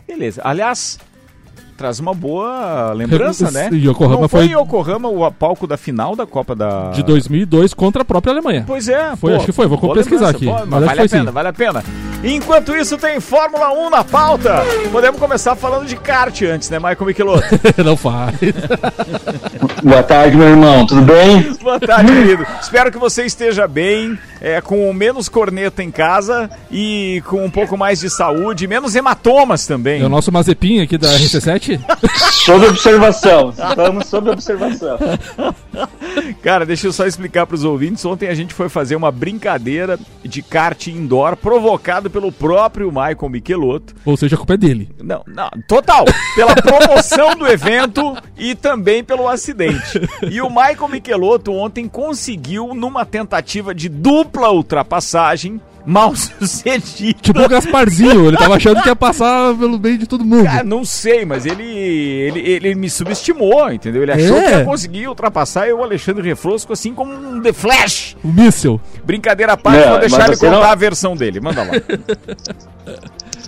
[0.07, 0.41] Beleza.
[0.43, 0.99] Aliás,
[1.73, 3.69] traz uma boa lembrança, né?
[3.73, 8.01] Yokohama Não foi foi Yokohama o palco da final da Copa da de 2002 contra
[8.01, 8.63] a própria Alemanha.
[8.65, 10.45] Pois é, foi, pô, acho que foi, vou pesquisar aqui.
[10.45, 11.31] Pô, mas vale a pena, sim.
[11.31, 11.83] vale a pena.
[12.23, 14.63] Enquanto isso tem Fórmula 1 na pauta.
[14.91, 17.47] Podemos começar falando de kart antes, né, Michael Michelotto?
[17.83, 18.37] Não faz.
[19.83, 20.85] Boa tarde, meu irmão.
[20.85, 21.53] Tudo bem?
[21.61, 22.45] Boa tarde, querido.
[22.61, 27.77] Espero que você esteja bem, é, com menos corneta em casa e com um pouco
[27.77, 30.01] mais de saúde, menos hematomas também.
[30.01, 31.79] É o nosso Mazepin aqui da RC7?
[32.43, 33.51] sob observação.
[33.51, 34.97] Estamos sob observação.
[36.41, 38.03] Cara, deixa eu só explicar para os ouvintes.
[38.03, 43.95] Ontem a gente foi fazer uma brincadeira de kart indoor provocado pelo próprio Michael Michelotto.
[44.03, 44.89] Ou seja, a culpa é dele.
[45.01, 46.03] Não, não, total.
[46.35, 50.01] Pela promoção do evento e também pelo acidente.
[50.29, 57.19] E o Michael Michelotto ontem conseguiu, numa tentativa de dupla ultrapassagem, mal sucedido.
[57.21, 60.47] Tipo o Gasparzinho, ele tava achando que ia passar pelo meio de todo mundo.
[60.49, 64.03] Ah, não sei, mas ele, ele, ele me subestimou, entendeu?
[64.03, 64.43] Ele achou É.
[64.43, 68.15] que ia conseguir ultrapassar eu, Alexandre Refrosco, assim como um The Flash.
[68.23, 68.79] O míssel.
[69.03, 71.39] Brincadeira à parte, Não, vou deixar ele você contar não- a versão dele.
[71.41, 71.71] Manda lá.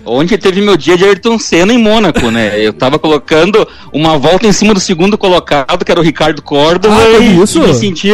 [0.04, 2.60] Ontem teve meu dia de Ayrton Senna em Mônaco, né?
[2.64, 6.94] Eu tava colocando uma volta em cima do segundo colocado, que era o Ricardo Córdova,
[6.96, 7.58] Ah, e, isso?
[7.58, 8.08] e me senti.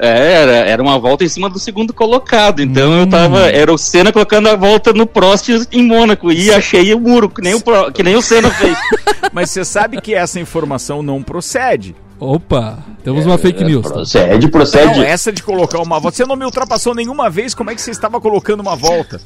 [0.00, 2.60] É, era, era uma volta em cima do segundo colocado.
[2.62, 3.50] Então eu tava.
[3.50, 6.32] Era o Senna colocando a volta no Prost em Mônaco.
[6.32, 8.76] E achei o muro, que nem o, Pro- que nem o Senna fez.
[9.32, 11.94] Mas você sabe que essa informação não procede.
[12.18, 13.86] Opa, temos uma fake news.
[13.86, 14.98] Procede, procede.
[14.98, 16.16] Não, essa de colocar uma volta.
[16.16, 19.20] Você não me ultrapassou nenhuma vez, como é que você estava colocando uma volta?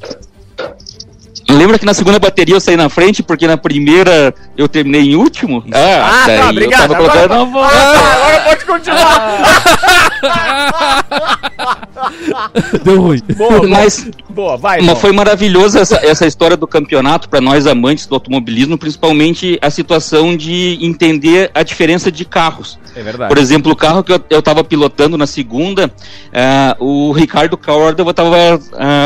[1.49, 5.15] Lembra que na segunda bateria eu saí na frente, porque na primeira eu terminei em
[5.15, 5.63] último?
[5.73, 6.81] Ah, daí tá, eu obrigado.
[6.81, 9.43] tava colocando Agora, ah, agora pode continuar.
[12.85, 13.21] Deu ruim.
[13.37, 13.67] Boa.
[13.69, 14.81] Mas- boa, vai.
[14.81, 19.71] Mas foi maravilhosa essa, essa história do campeonato para nós amantes do automobilismo, principalmente a
[19.71, 22.79] situação de entender a diferença de carros.
[22.95, 23.29] É verdade.
[23.29, 25.93] Por exemplo, o carro que eu, eu tava pilotando na segunda,
[26.33, 28.61] ah, o Ricardo Córdova estava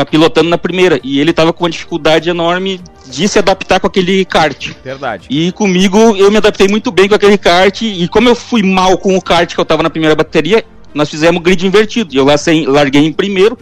[0.09, 4.23] pilotando na primeira e ele tava com uma dificuldade enorme de se adaptar com aquele
[4.25, 4.71] kart.
[4.83, 5.27] Verdade.
[5.29, 8.97] E comigo eu me adaptei muito bem com aquele kart e como eu fui mal
[8.97, 12.15] com o kart que eu tava na primeira bateria, nós fizemos grid invertido.
[12.15, 13.57] Eu larguei, larguei em primeiro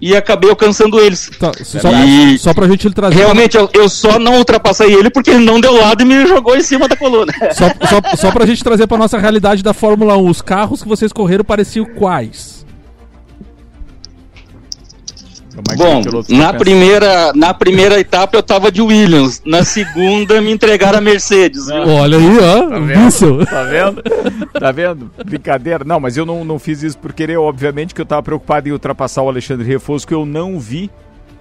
[0.00, 1.30] e acabei alcançando eles.
[1.40, 3.16] Tá, só, E- só pra gente trazer.
[3.16, 6.56] Realmente, eu, eu só não ultrapassei ele porque ele não deu lado e me jogou
[6.56, 7.32] em cima da coluna.
[7.52, 10.88] Só, só, só pra gente trazer pra nossa realidade da Fórmula 1, os carros que
[10.88, 12.57] vocês correram pareciam quais?
[15.76, 21.00] Bom, na primeira, na primeira etapa eu tava de Williams, na segunda me entregaram a
[21.00, 21.66] Mercedes.
[21.66, 21.76] viu?
[21.88, 23.00] Olha aí, ó, Tá vendo?
[23.00, 23.46] míssil.
[23.46, 24.02] Tá vendo?
[24.58, 25.10] Tá vendo?
[25.24, 25.84] Brincadeira.
[25.84, 28.72] Não, mas eu não, não fiz isso por querer, obviamente, que eu tava preocupado em
[28.72, 30.90] ultrapassar o Alexandre Refosco, que eu não vi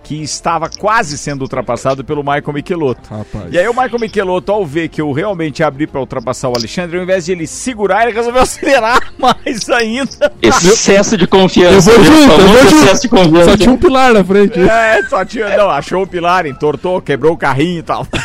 [0.07, 3.09] que estava quase sendo ultrapassado pelo Michael Michelotto.
[3.09, 3.51] Rapaz.
[3.51, 6.95] E aí o Michael Michelotto, ao ver que eu realmente abri para ultrapassar o Alexandre,
[6.95, 10.31] ao invés de ele segurar, ele resolveu acelerar mais ainda.
[10.41, 11.91] Excesso de Eu confiança.
[11.91, 12.13] vou viu?
[12.13, 13.23] junto, eu vou excesso de junto.
[13.23, 13.51] confiança.
[13.51, 14.59] Só tinha um pilar na frente.
[14.59, 15.57] É, só tinha.
[15.57, 18.07] Não, achou o pilar, entortou, quebrou o carrinho e tal.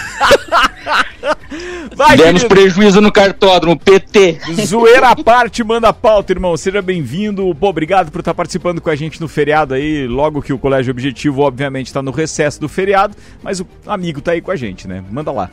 [1.97, 2.49] Vai, Demos querido.
[2.49, 4.39] prejuízo no cartódromo, PT.
[4.67, 6.57] Zoeira à parte, manda a pauta, irmão.
[6.57, 7.55] Seja bem-vindo.
[7.55, 10.07] Pô, obrigado por estar participando com a gente no feriado aí.
[10.07, 14.33] Logo que o Colégio Objetivo, obviamente, está no recesso do feriado, mas o amigo tá
[14.33, 15.03] aí com a gente, né?
[15.11, 15.51] Manda lá.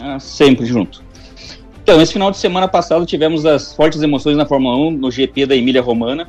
[0.00, 1.02] Ah, sempre junto.
[1.82, 5.46] Então, esse final de semana passado tivemos as fortes emoções na Fórmula 1, no GP
[5.46, 6.28] da Emília Romana.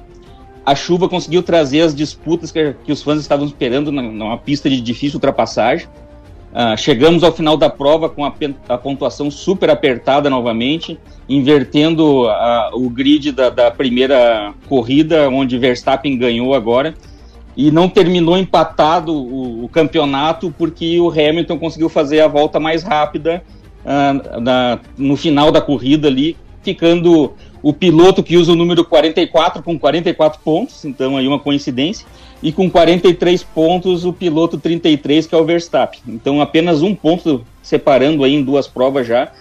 [0.66, 4.70] A chuva conseguiu trazer as disputas que, que os fãs estavam esperando na- numa pista
[4.70, 5.88] de difícil ultrapassagem.
[6.60, 8.34] Ah, chegamos ao final da prova com a,
[8.68, 10.98] a pontuação super apertada novamente,
[11.30, 16.96] invertendo ah, o grid da, da primeira corrida, onde Verstappen ganhou agora.
[17.56, 22.82] E não terminou empatado o, o campeonato porque o Hamilton conseguiu fazer a volta mais
[22.82, 23.44] rápida
[23.86, 29.62] ah, na- no final da corrida ali, ficando o piloto que usa o número 44
[29.62, 32.08] com 44 pontos, então aí uma coincidência,
[32.42, 36.00] e com 43 pontos o piloto 33 que é o Verstappen.
[36.08, 39.32] Então apenas um ponto separando aí em duas provas já.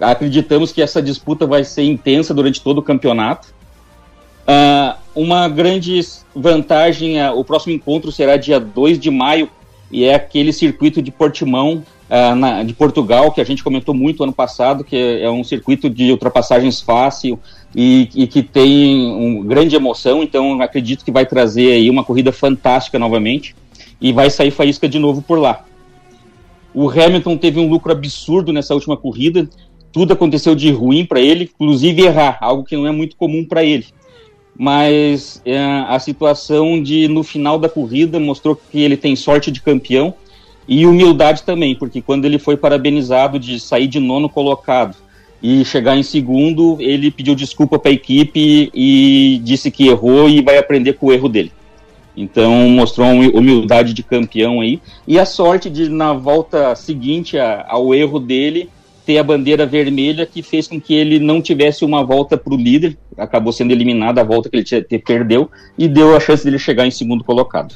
[0.00, 3.48] Acreditamos que essa disputa vai ser intensa durante todo o campeonato.
[4.46, 6.00] Ah, uma grande
[6.34, 9.48] vantagem, ah, o próximo encontro será dia 2 de maio,
[9.92, 14.22] e é aquele circuito de Portimão, ah, na- de Portugal, que a gente comentou muito
[14.24, 17.38] ano passado, que é, é um circuito de ultrapassagens fácil
[17.76, 22.32] e, e que tem um grande emoção, então acredito que vai trazer aí uma corrida
[22.32, 23.54] fantástica novamente,
[24.00, 25.64] e vai sair faísca de novo por lá.
[26.74, 29.48] O Hamilton teve um lucro absurdo nessa última corrida,
[29.92, 33.62] tudo aconteceu de ruim para ele, inclusive errar, algo que não é muito comum para
[33.62, 33.86] ele
[34.62, 39.60] mas é, a situação de no final da corrida mostrou que ele tem sorte de
[39.60, 40.14] campeão
[40.68, 44.94] e humildade também, porque quando ele foi parabenizado de sair de nono colocado
[45.42, 50.40] e chegar em segundo, ele pediu desculpa para a equipe e disse que errou e
[50.40, 51.50] vai aprender com o erro dele.
[52.16, 57.66] Então mostrou uma humildade de campeão aí e a sorte de na volta seguinte a-
[57.68, 58.68] ao erro dele
[59.04, 62.56] ter a bandeira vermelha que fez com que ele não tivesse uma volta para o
[62.56, 66.58] líder, acabou sendo eliminado a volta que ele tinha- perdeu e deu a chance dele
[66.58, 67.74] chegar em segundo colocado.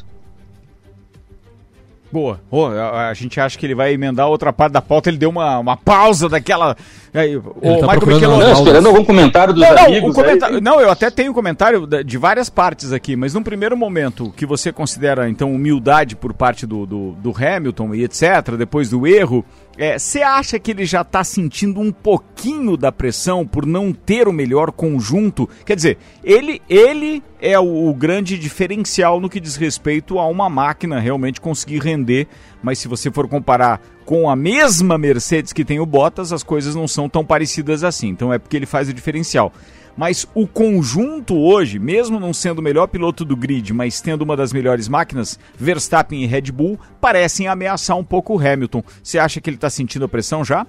[2.10, 2.40] Boa.
[2.50, 5.10] Ô, a, a gente acha que ele vai emendar outra parte da pauta.
[5.10, 6.76] Ele deu uma, uma pausa daquela.
[7.12, 10.14] Aí, o tá Michael procurando Michelotto- Não, esperando algum comentário dos não, não, amigos o
[10.14, 10.60] comentário- aí.
[10.62, 14.72] não, eu até tenho comentário de várias partes aqui, mas num primeiro momento, que você
[14.72, 19.44] considera, então, humildade por parte do, do, do Hamilton e etc., depois do erro,
[19.76, 24.26] Você é, acha que ele já está sentindo um pouquinho da pressão por não ter
[24.26, 25.46] o melhor conjunto?
[25.66, 30.48] Quer dizer, ele, ele é o, o, grande diferencial no que diz respeito a uma
[30.48, 32.26] máquina realmente conseguir render,
[32.62, 36.74] mas se você for comparar com a mesma Mercedes que tem o Bottas, as coisas
[36.74, 38.08] não são tão parecidas assim.
[38.08, 39.52] Então é porque ele faz o diferencial
[39.96, 44.36] mas o conjunto hoje, mesmo não sendo o melhor piloto do grid, mas tendo uma
[44.36, 48.82] das melhores máquinas, Verstappen e Red Bull, parecem ameaçar um pouco o Hamilton.
[49.02, 50.66] Você acha que ele está sentindo a pressão já?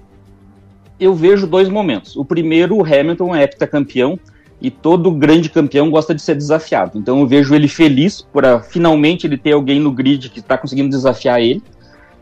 [0.98, 2.16] Eu vejo dois momentos.
[2.16, 4.18] O primeiro, o Hamilton é heptacampeão
[4.60, 6.98] e todo grande campeão gosta de ser desafiado.
[6.98, 10.58] Então eu vejo ele feliz por a, finalmente ele ter alguém no grid que está
[10.58, 11.62] conseguindo desafiar ele.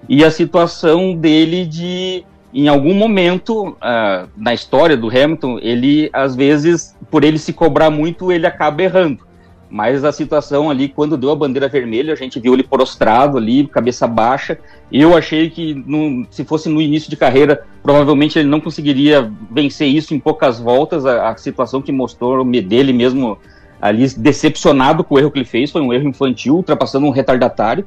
[0.09, 6.35] E a situação dele de em algum momento uh, na história do Hamilton, ele às
[6.35, 9.27] vezes, por ele se cobrar muito, ele acaba errando.
[9.69, 13.67] Mas a situação ali, quando deu a bandeira vermelha, a gente viu ele prostrado ali,
[13.67, 14.59] cabeça baixa.
[14.93, 19.89] Eu achei que no, se fosse no início de carreira, provavelmente ele não conseguiria vencer
[19.89, 21.05] isso em poucas voltas.
[21.05, 23.39] A, a situação que mostrou dele mesmo
[23.81, 27.85] ali decepcionado com o erro que ele fez foi um erro infantil, ultrapassando um retardatário.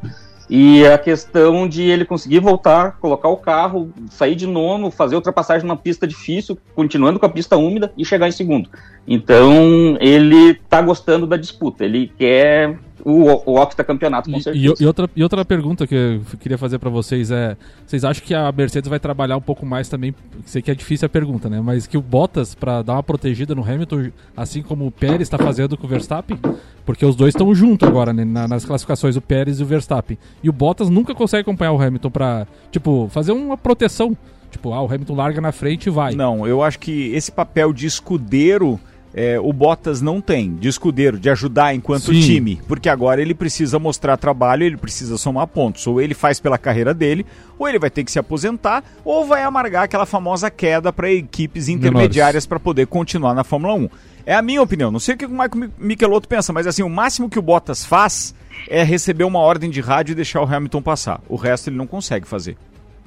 [0.49, 5.67] E a questão de ele conseguir voltar, colocar o carro, sair de nono, fazer ultrapassagem
[5.67, 8.67] numa pista difícil, continuando com a pista úmida e chegar em segundo.
[9.07, 14.75] Então, ele tá gostando da disputa, ele quer o, o octacampeonato, com certeza.
[14.79, 18.25] E, e, outra, e outra pergunta que eu queria fazer para vocês é: vocês acham
[18.25, 20.13] que a Mercedes vai trabalhar um pouco mais também?
[20.45, 21.61] Sei que é difícil a pergunta, né?
[21.61, 25.37] Mas que o Bottas, para dar uma protegida no Hamilton, assim como o Pérez está
[25.37, 26.37] fazendo com o Verstappen,
[26.85, 28.25] porque os dois estão juntos agora, né?
[28.25, 30.17] nas classificações, o Pérez e o Verstappen.
[30.43, 34.17] E o Bottas nunca consegue acompanhar o Hamilton para, tipo, fazer uma proteção.
[34.51, 36.15] Tipo, ah, o Hamilton larga na frente e vai.
[36.15, 38.79] Não, eu acho que esse papel de escudeiro
[39.13, 42.21] é, o Bottas não tem, de escudeiro, de ajudar enquanto Sim.
[42.21, 45.85] time, porque agora ele precisa mostrar trabalho, ele precisa somar pontos.
[45.87, 47.25] Ou ele faz pela carreira dele,
[47.57, 51.67] ou ele vai ter que se aposentar, ou vai amargar aquela famosa queda para equipes
[51.69, 53.89] intermediárias para poder continuar na Fórmula 1.
[54.25, 54.91] É a minha opinião.
[54.91, 57.83] Não sei o que o Michael Michelotto pensa, mas assim, o máximo que o Bottas
[57.83, 58.35] faz
[58.67, 61.21] é receber uma ordem de rádio e deixar o Hamilton passar.
[61.27, 62.55] O resto ele não consegue fazer.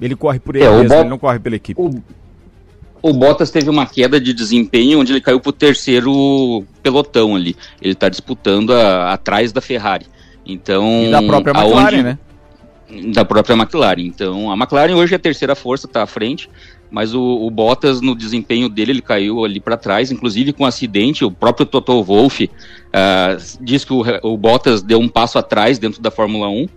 [0.01, 1.79] Ele corre por ele é, mesmo, ele não corre pela equipe.
[1.79, 2.03] O
[3.03, 7.53] o Bottas teve uma queda de desempenho onde ele caiu para o terceiro pelotão ali.
[7.81, 10.05] Ele está disputando a, atrás da Ferrari.
[10.45, 12.17] Então, e da própria McLaren, aonde, né?
[13.13, 14.03] Da própria McLaren.
[14.03, 16.49] Então, a McLaren hoje é a terceira força, está à frente,
[16.89, 20.67] mas o, o, Bottas, no desempenho dele, ele caiu ali para trás, inclusive com um
[20.67, 21.25] acidente.
[21.25, 26.01] O próprio Toto Wolff uh, diz que o, o Bottas deu um passo atrás dentro
[26.01, 26.67] da Fórmula 1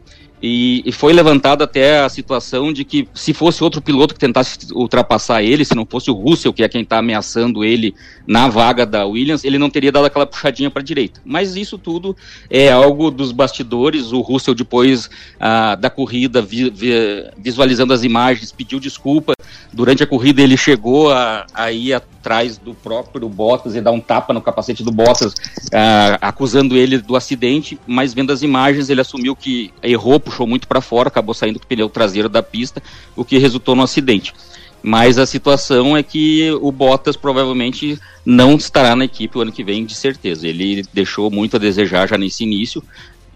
[0.43, 4.59] e, e, foi levantada até a situação de que se fosse outro piloto que tentasse
[4.74, 7.95] ultrapassar ele, se não fosse o Russell, que é quem está ameaçando ele
[8.26, 11.20] na vaga da Williams, ele não teria dado aquela puxadinha para a direita.
[11.24, 12.14] Mas isso tudo
[12.51, 14.12] é algo dos bastidores.
[14.12, 15.09] O Russell, depois
[15.41, 16.93] ah, da corrida, vi, vi,
[17.39, 19.32] visualizando as imagens, pediu desculpa.
[19.72, 24.01] Durante a corrida, ele chegou a, a ir atrás do próprio Bottas e dar um
[24.01, 25.34] tapa no capacete do Bottas,
[25.72, 27.78] ah, acusando ele do acidente.
[27.87, 31.64] Mas vendo as imagens, ele assumiu que errou puxou muito para fora, acabou saindo com
[31.64, 32.83] o pneu traseiro da pista,
[33.14, 34.35] o que resultou no acidente.
[34.83, 39.64] Mas a situação é que o Bottas provavelmente não estará na equipe o ano que
[39.64, 40.47] vem, de certeza.
[40.47, 42.83] Ele deixou muito a desejar já nesse início.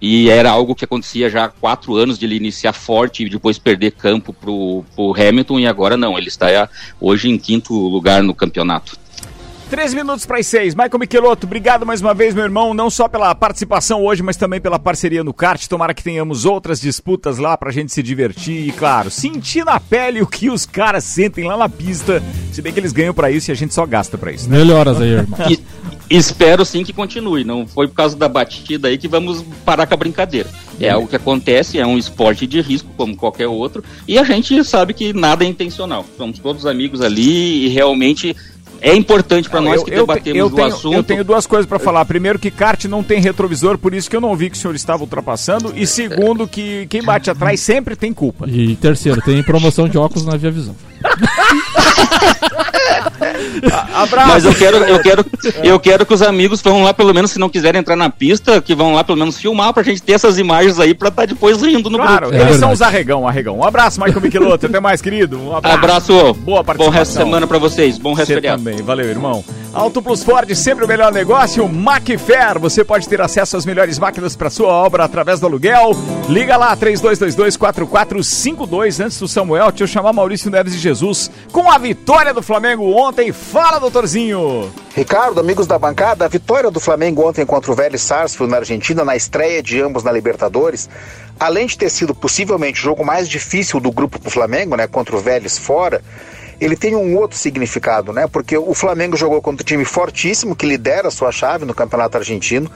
[0.01, 3.59] E era algo que acontecia já há quatro anos de ele iniciar forte e depois
[3.59, 6.68] perder campo para o Hamilton, e agora não, ele está
[6.99, 8.99] hoje em quinto lugar no campeonato.
[9.70, 10.74] Três minutos para as seis.
[10.74, 14.60] Michael Michelotto, obrigado mais uma vez, meu irmão, não só pela participação hoje, mas também
[14.60, 15.64] pela parceria no kart.
[15.68, 20.22] Tomara que tenhamos outras disputas lá pra gente se divertir e, claro, sentir na pele
[20.22, 22.20] o que os caras sentem lá na pista.
[22.52, 24.50] Se bem que eles ganham para isso e a gente só gasta para isso.
[24.50, 24.58] Né?
[24.58, 25.38] Melhoras aí, irmão.
[25.48, 25.60] e,
[26.10, 27.44] espero sim que continue.
[27.44, 30.50] Não foi por causa da batida aí que vamos parar com a brincadeira.
[30.80, 34.64] É algo que acontece, é um esporte de risco, como qualquer outro, e a gente
[34.64, 36.04] sabe que nada é intencional.
[36.16, 38.34] Somos todos amigos ali e realmente
[38.81, 40.95] é importante para nós que eu, debatemos eu tenho, o assunto.
[40.95, 42.05] Eu tenho duas coisas para falar.
[42.05, 44.74] Primeiro, que kart não tem retrovisor, por isso que eu não vi que o senhor
[44.74, 45.72] estava ultrapassando.
[45.76, 48.47] E segundo, que quem bate atrás sempre tem culpa.
[48.49, 50.74] E terceiro, tem promoção de óculos na Via Visão.
[53.95, 54.28] Abraço.
[54.28, 55.26] Mas eu quero, eu quero,
[55.62, 58.61] eu quero que os amigos vão lá, pelo menos, se não quiserem entrar na pista,
[58.61, 61.26] que vão lá pelo menos filmar pra gente ter essas imagens aí pra estar tá
[61.26, 62.43] depois rindo no claro, grupo.
[62.43, 63.59] eles é são os arregão, arregão.
[63.59, 64.66] Um abraço, Michael Michelotto.
[64.66, 65.39] Até mais, querido.
[65.41, 65.76] Um abraço.
[65.76, 66.35] abraço.
[66.35, 66.93] Boa participação.
[66.93, 67.99] Bom resto de semana pra vocês.
[67.99, 68.83] Bom resto de também.
[68.83, 69.45] Valeu, irmão.
[69.72, 71.68] Auto Plus Ford, sempre o melhor negócio.
[71.68, 75.92] Macfair, você pode ter acesso às melhores máquinas para sua obra através do aluguel.
[76.28, 79.04] Liga lá, 3222-4452.
[79.04, 82.90] Antes do Samuel, deixa eu chamar Maurício Neves de Jesus com a vitória do Flamengo
[82.90, 83.30] ontem.
[83.30, 84.68] Fala, doutorzinho!
[84.92, 89.04] Ricardo, amigos da bancada, a vitória do Flamengo ontem contra o Vélez Sarsfield na Argentina,
[89.04, 90.90] na estreia de ambos na Libertadores,
[91.38, 94.88] além de ter sido possivelmente o jogo mais difícil do grupo para o Flamengo, né,
[94.88, 96.02] contra o Vélez fora,
[96.61, 98.26] ele tem um outro significado, né?
[98.26, 102.18] Porque o Flamengo jogou contra um time fortíssimo que lidera a sua chave no Campeonato
[102.18, 102.70] Argentino.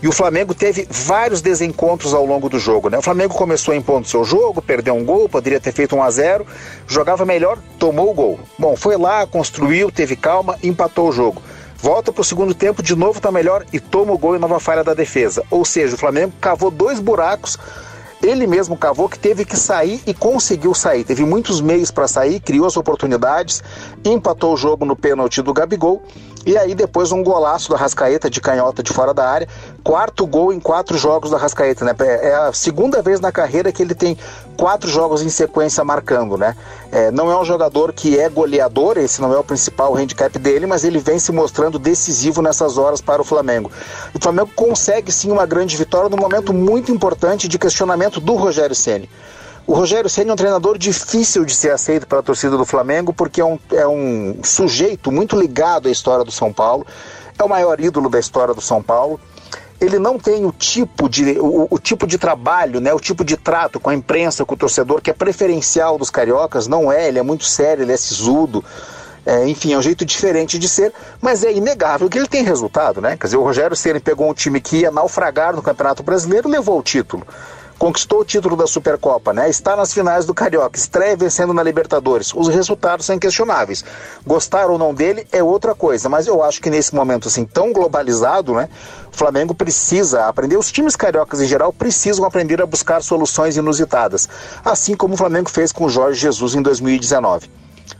[0.00, 2.88] E o Flamengo teve vários desencontros ao longo do jogo.
[2.88, 2.98] Né?
[2.98, 6.46] O Flamengo começou impondo seu jogo, perdeu um gol, poderia ter feito um a 0
[6.86, 8.40] jogava melhor, tomou o gol.
[8.56, 11.42] Bom, foi lá, construiu, teve calma, empatou o jogo.
[11.76, 14.60] Volta para o segundo tempo, de novo está melhor e toma o gol em nova
[14.60, 15.44] falha da defesa.
[15.50, 17.58] Ou seja, o Flamengo cavou dois buracos
[18.22, 21.04] ele mesmo cavou que teve que sair e conseguiu sair.
[21.04, 23.62] Teve muitos meios para sair, criou as oportunidades,
[24.04, 26.02] empatou o jogo no pênalti do Gabigol
[26.48, 29.46] e aí depois um golaço da Rascaeta de canhota de fora da área.
[29.84, 31.94] Quarto gol em quatro jogos da Rascaeta, né?
[32.22, 34.16] É a segunda vez na carreira que ele tem
[34.56, 36.56] quatro jogos em sequência marcando, né?
[36.90, 40.64] É, não é um jogador que é goleador, esse não é o principal handicap dele,
[40.64, 43.70] mas ele vem se mostrando decisivo nessas horas para o Flamengo.
[44.14, 48.74] O Flamengo consegue sim uma grande vitória num momento muito importante de questionamento do Rogério
[48.74, 49.06] Ceni.
[49.68, 53.38] O Rogério Senna é um treinador difícil de ser aceito pela torcida do Flamengo, porque
[53.38, 56.86] é um, é um sujeito muito ligado à história do São Paulo,
[57.38, 59.20] é o maior ídolo da história do São Paulo.
[59.78, 63.36] Ele não tem o tipo de, o, o, tipo de trabalho, né, o tipo de
[63.36, 67.18] trato com a imprensa, com o torcedor, que é preferencial dos cariocas, não é, ele
[67.18, 68.64] é muito sério, ele é sisudo.
[69.26, 73.02] É, enfim, é um jeito diferente de ser, mas é inegável que ele tem resultado,
[73.02, 73.18] né?
[73.18, 76.52] Quer dizer, o Rogério Ceni pegou um time que ia naufragar no Campeonato Brasileiro e
[76.52, 77.26] levou o título
[77.78, 79.48] conquistou o título da Supercopa, né?
[79.48, 82.34] Está nas finais do Carioca, estreia vencendo na Libertadores.
[82.34, 83.84] Os resultados são inquestionáveis.
[84.26, 87.72] Gostar ou não dele é outra coisa, mas eu acho que nesse momento assim tão
[87.72, 88.68] globalizado, né?
[89.12, 94.28] O Flamengo precisa aprender, os times cariocas em geral precisam aprender a buscar soluções inusitadas,
[94.64, 97.48] assim como o Flamengo fez com o Jorge Jesus em 2019.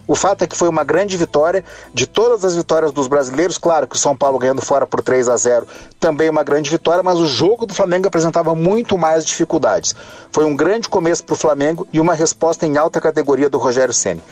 [0.09, 3.59] O fato é que foi uma grande vitória de todas as vitórias dos brasileiros.
[3.59, 5.67] Claro que o São Paulo ganhando fora por 3 a 0
[6.01, 9.95] também uma grande vitória, mas o jogo do Flamengo apresentava muito mais dificuldades.
[10.33, 13.93] Foi um grande começo para o Flamengo e uma resposta em alta categoria do Rogério
[13.93, 14.23] Ceni.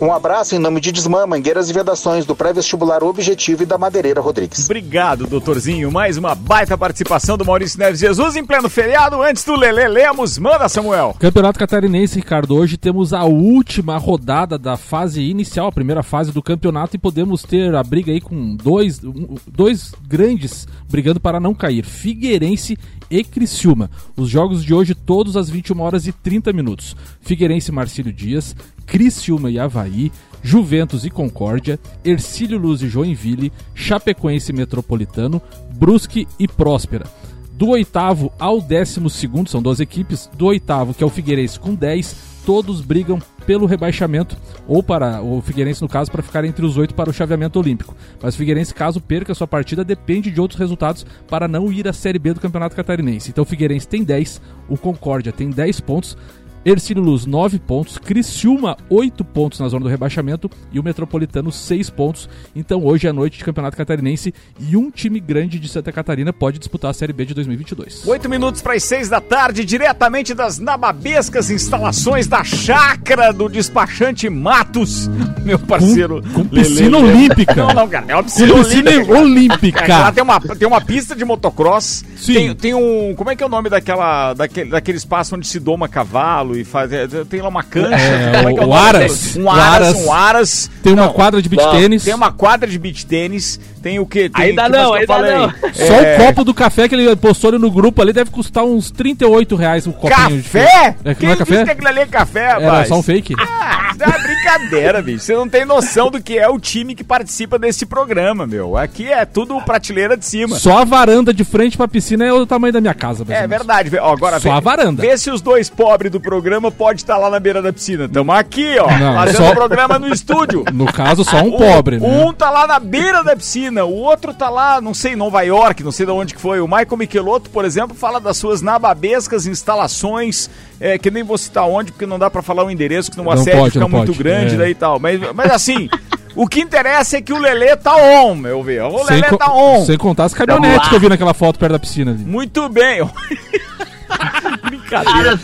[0.00, 4.20] Um abraço em nome de Desmã, Mangueiras e Vedações, do pré-vestibular Objetivo e da Madeireira
[4.20, 4.64] Rodrigues.
[4.66, 5.90] Obrigado, doutorzinho.
[5.90, 9.22] Mais uma baita participação do Maurício Neves Jesus em pleno feriado.
[9.22, 11.16] Antes do Lele Lemos, manda Samuel.
[11.18, 12.54] Campeonato Catarinense, Ricardo.
[12.56, 17.42] Hoje temos a última rodada da fase inicial, a primeira fase do campeonato, e podemos
[17.42, 19.00] ter a briga aí com dois,
[19.46, 22.78] dois grandes brigando para não cair: Figueirense
[23.10, 23.90] e Criciúma.
[24.16, 26.96] Os jogos de hoje todos às 21 horas e 30 minutos.
[27.20, 28.54] Figueirense Marcílio Dias,
[28.86, 30.10] Criciúma e Havaí,
[30.42, 35.40] Juventus e Concórdia, Ercílio Luz e Joinville, Chapecoense e Metropolitano,
[35.76, 37.06] Brusque e Próspera.
[37.52, 41.74] Do oitavo ao décimo segundo, são duas equipes, do oitavo, que é o Figueirense com
[41.74, 44.36] 10, todos brigam pelo rebaixamento,
[44.66, 47.94] ou para o Figueirense, no caso, para ficar entre os oito para o chaveamento olímpico.
[48.22, 51.92] Mas o Figueirense, caso perca sua partida, depende de outros resultados para não ir à
[51.92, 53.30] Série B do Campeonato Catarinense.
[53.30, 56.16] Então o Figueirense tem 10, o Concórdia tem 10 pontos,
[56.64, 61.90] Ercílio Luz 9 pontos, Criciúma 8 pontos na zona do rebaixamento e o Metropolitano 6
[61.90, 62.28] pontos.
[62.56, 66.58] Então hoje é noite de Campeonato Catarinense e um time grande de Santa Catarina pode
[66.58, 68.06] disputar a Série B de 2022.
[68.06, 74.28] 8 minutos para as 6 da tarde, diretamente das nababescas instalações da chácara do despachante
[74.30, 75.08] Matos,
[75.44, 76.22] meu parceiro.
[76.32, 77.12] Com, com piscina Lelê.
[77.12, 77.54] olímpica.
[77.54, 79.18] Não, não, cara, é uma piscina, piscina olímpica.
[79.20, 79.98] olímpica.
[79.98, 82.34] Lá tem uma, tem uma pista de motocross, Sim.
[82.34, 85.60] Tem, tem um, como é que é o nome daquela, daquele, daquele espaço onde se
[85.60, 86.53] doma cavalo?
[86.56, 86.92] E faz.
[86.92, 87.94] É, tem lá uma cancha.
[87.94, 89.36] É, como é que é o, o Aras.
[89.36, 90.70] Um Aras, um Aras.
[90.82, 92.04] Tem uma não, quadra de beach tênis.
[92.04, 93.60] Tem uma quadra de beach tênis.
[93.84, 94.30] Tem o quê?
[94.30, 95.50] Tem, ainda não, ainda não.
[95.74, 96.14] Só é...
[96.14, 99.54] o copo do café que ele postou ali no grupo ali deve custar uns 38
[99.54, 100.42] reais o copinho.
[100.42, 100.96] Café?
[101.02, 101.10] De...
[101.10, 101.52] É, Quem não é café?
[101.52, 102.64] disse que aquilo ali é café, rapaz?
[102.64, 103.34] Era só um fake.
[103.38, 105.18] Ah, isso é uma brincadeira, bicho.
[105.18, 108.74] Você não tem noção do que é o time que participa desse programa, meu.
[108.74, 110.56] Aqui é tudo prateleira de cima.
[110.56, 113.22] Só a varanda de frente pra piscina é o tamanho da minha casa.
[113.28, 113.94] É verdade.
[113.98, 115.02] Ó, agora Só vê, a varanda.
[115.02, 118.08] Vê se os dois pobres do programa podem estar lá na beira da piscina.
[118.08, 119.50] Tamo aqui, ó, não, fazendo só...
[119.50, 120.64] o programa no estúdio.
[120.72, 122.06] No caso, só um pobre, né?
[122.06, 125.82] Um tá lá na beira da piscina, o outro tá lá, não sei, Nova York,
[125.82, 126.60] não sei de onde que foi.
[126.60, 130.50] O Michael Michelotto, por exemplo, fala das suas nababescas instalações,
[130.80, 133.34] é, que nem vou citar onde, porque não dá para falar o endereço, que numa
[133.34, 134.18] não série pode, fica muito pode.
[134.18, 134.58] grande é.
[134.58, 134.98] daí e tal.
[134.98, 135.88] Mas, mas assim,
[136.36, 138.82] o que interessa é que o Lelê tá on, meu ver.
[138.82, 139.84] O Lelê tá on.
[139.84, 142.24] Sem contar as caminhonetes que eu vi naquela foto perto da piscina ali.
[142.24, 143.00] Muito bem.
[144.62, 145.38] brincadeira.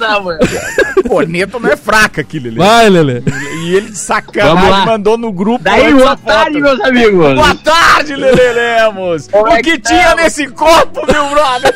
[1.08, 2.56] Corneta não é fraca aqui, Lelê.
[2.56, 3.22] Vai, Lelê.
[3.64, 5.64] E ele de sacanagem mandou no grupo.
[5.64, 6.24] Daí, boa foto.
[6.24, 7.34] tarde, meus amigos.
[7.34, 9.28] Boa tarde, Lelê Lemos.
[9.28, 10.14] Como o é que que tinha tá?
[10.16, 11.74] nesse copo, meu brother?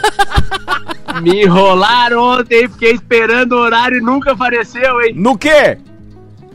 [1.22, 5.14] Me enrolaram ontem, fiquei esperando o horário e nunca apareceu, hein?
[5.16, 5.78] No quê?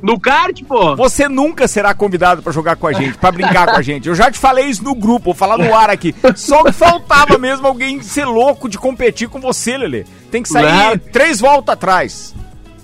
[0.01, 0.95] No kart, pô.
[0.95, 4.07] Você nunca será convidado pra jogar com a gente, pra brincar com a gente.
[4.07, 6.15] Eu já te falei isso no grupo, vou falar no ar aqui.
[6.35, 10.05] Só que faltava mesmo alguém ser louco de competir com você, Lelê.
[10.31, 10.97] Tem que sair Não.
[10.97, 12.35] três voltas atrás.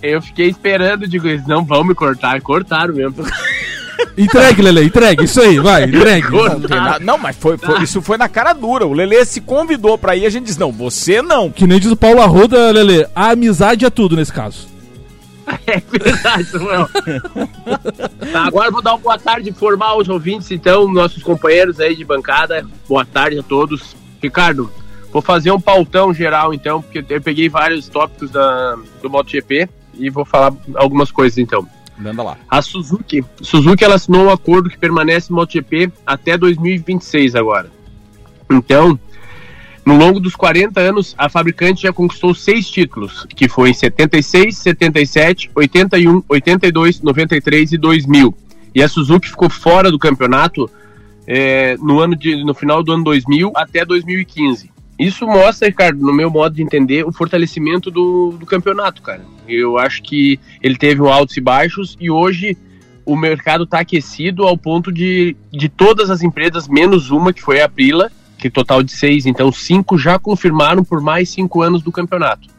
[0.01, 2.39] Eu fiquei esperando, digo, eles não vão me cortar.
[2.41, 3.25] Cortaram mesmo.
[4.17, 5.23] Entregue, Lelê, entregue.
[5.23, 6.27] Isso aí, vai, entregue.
[6.29, 8.85] Não, não, mas foi, foi- isso foi na cara dura.
[8.85, 11.49] O Lelê se convidou pra ir, a gente disse, não, você não.
[11.49, 14.67] Que nem diz o Paulo Arruda, Lelê, a amizade é tudo nesse caso.
[15.67, 16.89] É verdade, Samuel.
[18.31, 22.03] tá, agora vou dar uma boa tarde formal aos ouvintes, então, nossos companheiros aí de
[22.03, 22.65] bancada.
[22.87, 23.95] Boa tarde a todos.
[24.21, 24.71] Ricardo,
[25.11, 30.09] vou fazer um pautão geral, então, porque eu peguei vários tópicos da, do MotoGP e
[30.09, 31.67] vou falar algumas coisas, então.
[31.97, 32.37] Manda lá.
[32.49, 37.71] A Suzuki, Suzuki ela assinou um acordo que permanece no MotoGP até 2026 agora.
[38.49, 38.99] Então,
[39.85, 44.57] no longo dos 40 anos, a fabricante já conquistou seis títulos, que foi em 76,
[44.57, 48.35] 77, 81, 82, 93 e 2000.
[48.73, 50.69] E a Suzuki ficou fora do campeonato
[51.27, 54.71] é, no, ano de, no final do ano 2000 até 2015.
[54.97, 59.21] Isso mostra, Ricardo, no meu modo de entender, o fortalecimento do, do campeonato, cara.
[59.47, 62.57] Eu acho que ele teve um altos e baixos e hoje
[63.05, 67.61] o mercado está aquecido ao ponto de, de todas as empresas, menos uma, que foi
[67.61, 68.11] a Aprila,
[68.49, 72.54] total de seis, então cinco já confirmaram por mais cinco anos do campeonato.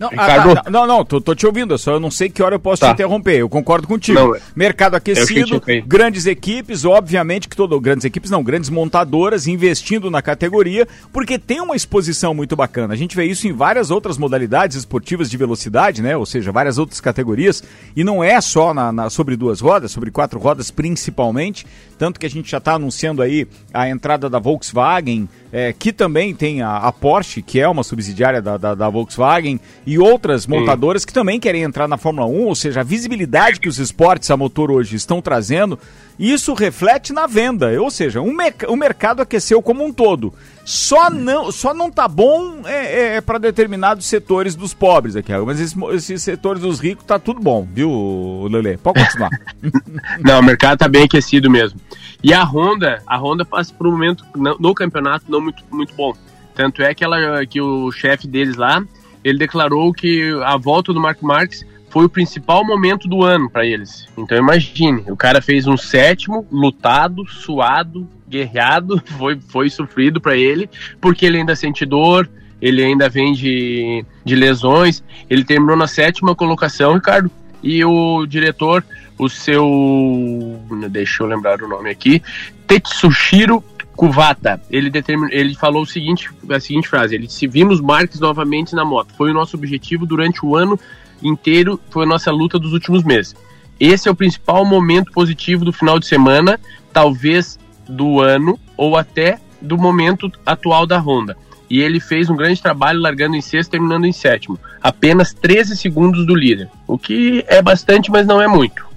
[0.00, 0.52] Não, Ricardo.
[0.52, 2.58] ah, tá, não, não, tô, tô te ouvindo, só eu não sei que hora eu
[2.58, 2.88] posso Tá.
[2.88, 3.36] te interromper.
[3.38, 4.18] Eu concordo contigo.
[4.18, 10.22] Não, Mercado aquecido, grandes equipes, obviamente que todo grandes equipes não, grandes montadoras investindo na
[10.22, 12.94] categoria, porque tem uma exposição muito bacana.
[12.94, 16.16] A gente vê isso em várias outras modalidades esportivas de velocidade, né?
[16.16, 17.62] Ou seja, várias outras categorias,
[17.94, 21.66] e não é só na, na- sobre duas rodas, sobre quatro rodas principalmente,
[21.98, 26.34] tanto que a gente já está anunciando aí a entrada da Volkswagen, é, que também
[26.34, 31.04] tem a, a Porsche, que é uma subsidiária da, da, da Volkswagen, e outras montadoras
[31.04, 34.36] que também querem entrar na Fórmula 1, ou seja, a visibilidade que os esportes a
[34.36, 35.78] motor hoje estão trazendo,
[36.18, 40.32] isso reflete na venda, ou seja, um merc- o mercado aqueceu como um todo.
[40.64, 45.76] Só não, só não tá bom é, para determinados setores dos pobres aqui, mas esses,
[45.94, 48.76] esses setores dos ricos tá tudo bom, viu, Lele?
[48.76, 49.30] Pode continuar.
[50.22, 51.80] Não, o mercado tá bem aquecido mesmo.
[52.22, 56.12] E a Honda, a Honda passa por um momento no, campeonato não muito, muito bom.
[56.54, 58.84] Tanto é que, ela, que o chefe deles lá,
[59.24, 63.66] ele declarou que a volta do Mark Marques foi o principal momento do ano para
[63.66, 64.06] eles.
[64.16, 70.70] Então imagine, o cara fez um sétimo, lutado, suado, guerreado, foi, foi sofrido para ele,
[71.00, 72.28] porque ele ainda sente dor,
[72.62, 77.30] ele ainda vem de, de lesões, ele terminou na sétima colocação, Ricardo,
[77.62, 78.84] e o diretor,
[79.20, 80.60] o seu.
[80.90, 82.22] Deixa eu lembrar o nome aqui.
[82.66, 83.62] Tetsushiro
[83.94, 84.60] Kuvata.
[84.70, 88.84] Ele, determin, ele falou o seguinte, a seguinte frase: ele se vimos Marques novamente na
[88.84, 89.12] moto.
[89.16, 90.78] Foi o nosso objetivo durante o ano
[91.22, 93.34] inteiro, foi a nossa luta dos últimos meses.
[93.78, 96.58] Esse é o principal momento positivo do final de semana,
[96.92, 101.36] talvez do ano ou até do momento atual da Honda.
[101.68, 104.58] E ele fez um grande trabalho largando em sexto, terminando em sétimo.
[104.82, 106.68] Apenas 13 segundos do líder.
[106.86, 108.89] O que é bastante, mas não é muito.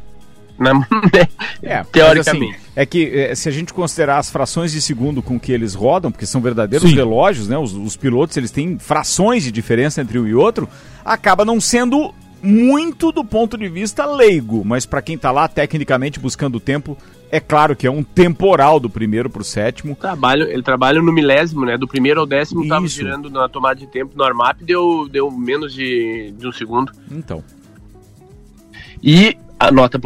[0.58, 0.88] Na-
[1.62, 2.56] É, Teoricamente.
[2.56, 5.74] assim, é que é, se a gente considerar as frações de segundo com que eles
[5.74, 6.96] rodam, porque são verdadeiros Sim.
[6.96, 7.58] relógios, né?
[7.58, 10.68] Os, os pilotos eles têm frações de diferença entre um e outro,
[11.04, 16.20] acaba não sendo muito do ponto de vista leigo, mas para quem tá lá tecnicamente
[16.20, 16.98] buscando tempo,
[17.32, 19.96] é claro que é um temporal do primeiro pro sétimo.
[19.96, 21.78] Trabalho, ele trabalha no milésimo, né?
[21.78, 22.96] Do primeiro ao décimo tava Isso.
[22.96, 26.92] girando na tomada de tempo no Armap, deu, deu menos de, de um segundo.
[27.10, 27.42] Então.
[29.02, 29.38] E
[29.68, 30.00] a nota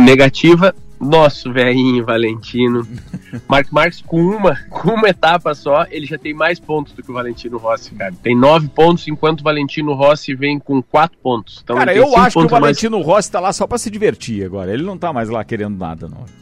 [0.00, 2.86] negativa, nosso velhinho Valentino.
[3.48, 7.10] Mark Marques, com uma, com uma etapa só, ele já tem mais pontos do que
[7.10, 8.12] o Valentino Rossi, cara.
[8.22, 11.60] Tem nove pontos, enquanto o Valentino Rossi vem com quatro pontos.
[11.62, 12.60] Então Cara, eu acho que o a mais.
[12.60, 14.72] Valentino Rossi tá lá só pra se divertir agora.
[14.72, 16.41] Ele não tá mais lá querendo nada, não.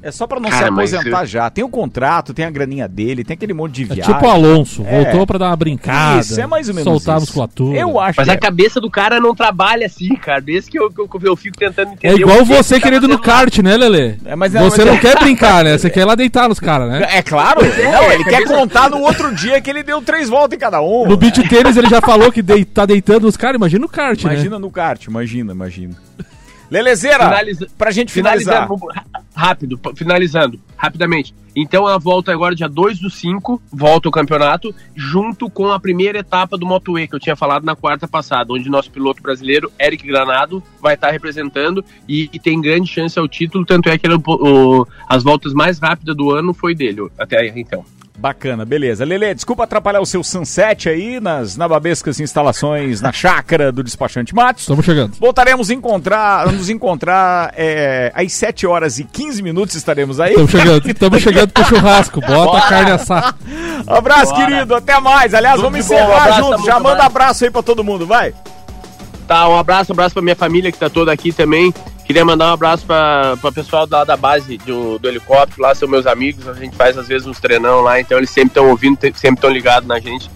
[0.00, 1.50] É só pra não Cara, se aposentar eu- já.
[1.50, 4.14] Tem o contrato, tem a graninha dele, tem aquele monte de É viagem.
[4.14, 5.02] tipo o Alonso, É.
[5.02, 6.20] voltou pra dar uma brincada.
[6.20, 7.26] Isso, é mais ou menos Soltar a isso.
[7.26, 7.76] musculatura.
[7.78, 8.36] Eu acho Mas que a é.
[8.36, 10.40] cabeça do cara não trabalha assim, cara.
[10.40, 12.20] Desde que eu, que eu, eu fico tentando É entender.
[12.20, 13.34] igual o que você que tá querendo no fazendo lá.
[13.42, 14.14] kart, né, Lelê?
[14.24, 15.76] É, mas não, você mas não é- quer brincar, né?
[15.76, 17.06] Você quer ir lá deitar nos caras, né?
[17.10, 17.64] É claro.
[17.64, 20.80] é, não, ele quer contar no outro dia que ele deu três voltas em cada
[20.80, 21.06] um.
[21.08, 24.22] No beat tênis ele já falou que dei- tá deitando os caras, imagina no kart,
[24.24, 24.34] né?
[24.34, 25.94] Imagina no kart, imagina, imagina.
[26.70, 28.68] Lelezeira, Finaliza- pra gente finalizar.
[29.34, 30.60] Rápido, finalizando.
[30.76, 31.34] rapidamente.
[31.56, 36.18] Então ela volta agora dia 2 do 5, volta o campeonato, junto com a primeira
[36.18, 39.72] etapa do Moto E, que eu tinha falado na quarta passada, onde nosso piloto brasileiro,
[39.80, 44.06] Eric Granado, vai estar representando e, e tem grande chance ao título, tanto é que
[44.06, 47.84] ele, o, as voltas mais rápidas do ano foi dele, até então.
[48.18, 49.04] Bacana, beleza.
[49.04, 54.62] Lele, desculpa atrapalhar o seu sunset aí nas nababescas instalações na chácara do despachante Matos.
[54.62, 55.14] Estamos chegando.
[55.20, 60.30] Voltaremos a encontrar, nos encontrar é, às 7 horas e 15 minutos estaremos aí.
[60.30, 62.20] Estamos chegando, estamos chegando pro churrasco.
[62.20, 62.58] Bota Bora.
[62.58, 63.36] a carne assar.
[63.86, 64.46] Abraço, Bora.
[64.46, 64.74] querido.
[64.74, 65.32] Até mais.
[65.32, 66.64] Aliás, Tudo vamos encerrar junto.
[66.64, 68.34] Já manda abraço aí pra todo mundo, vai.
[69.28, 71.72] Tá, um abraço, um abraço pra minha família que tá toda aqui também.
[72.08, 75.86] Queria mandar um abraço para o pessoal da, da base do, do, helicóptero, lá são
[75.86, 78.98] meus amigos, a gente faz às vezes uns treinão lá, então eles sempre estão ouvindo,
[78.98, 80.30] sempre estão ligados na gente,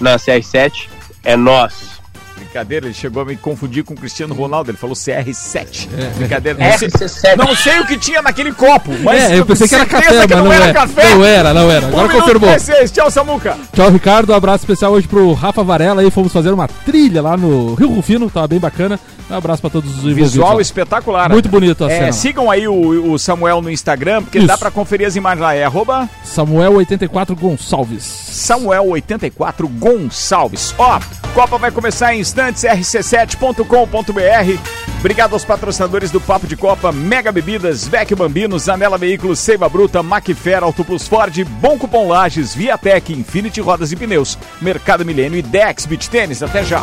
[0.00, 0.88] na CR7.
[1.22, 1.92] É nós.
[2.34, 5.88] Brincadeira, ele chegou a me confundir com o Cristiano Ronaldo, ele falou CR7.
[5.96, 6.06] É.
[6.18, 6.58] Brincadeira.
[6.58, 9.86] Não sei, não sei o que tinha naquele copo, mas é, eu pensei que era
[9.86, 10.72] café, que mas não, não era é.
[10.72, 11.14] café.
[11.14, 11.86] Não era, não era.
[11.86, 12.50] Agora um confirmou.
[12.92, 13.56] Tchau, Samuca.
[13.72, 14.32] Tchau, Ricardo.
[14.32, 17.94] Um abraço especial hoje pro Rafa Varela aí, fomos fazer uma trilha lá no Rio
[17.94, 18.98] Rufino, tava bem bacana.
[19.32, 20.32] Um abraço para todos os envolvidos.
[20.32, 21.30] Visual espetacular.
[21.30, 22.12] Muito bonito a é, cena.
[22.12, 24.46] Sigam aí o, o, Samuel no Instagram, porque Isso.
[24.46, 25.54] dá para conferir as imagens lá.
[25.54, 26.08] É arroba...
[26.24, 28.04] Samuel84 Gonçalves.
[28.04, 30.74] Samuel84 Gonçalves.
[30.76, 31.00] Ó,
[31.34, 34.60] Copa vai começar em instantes, rc7.com.br.
[34.98, 40.02] Obrigado aos patrocinadores do Papo de Copa, Mega Bebidas, Vec Bambinos, Anela Veículos, Seiva Bruta,
[40.02, 45.42] Macfer, Auto Plus Ford, Bom Cupom Lages, Viatec, Infinity Rodas e Pneus, Mercado Milênio e
[45.42, 46.42] Dex Beach Tênis.
[46.42, 46.82] Até já!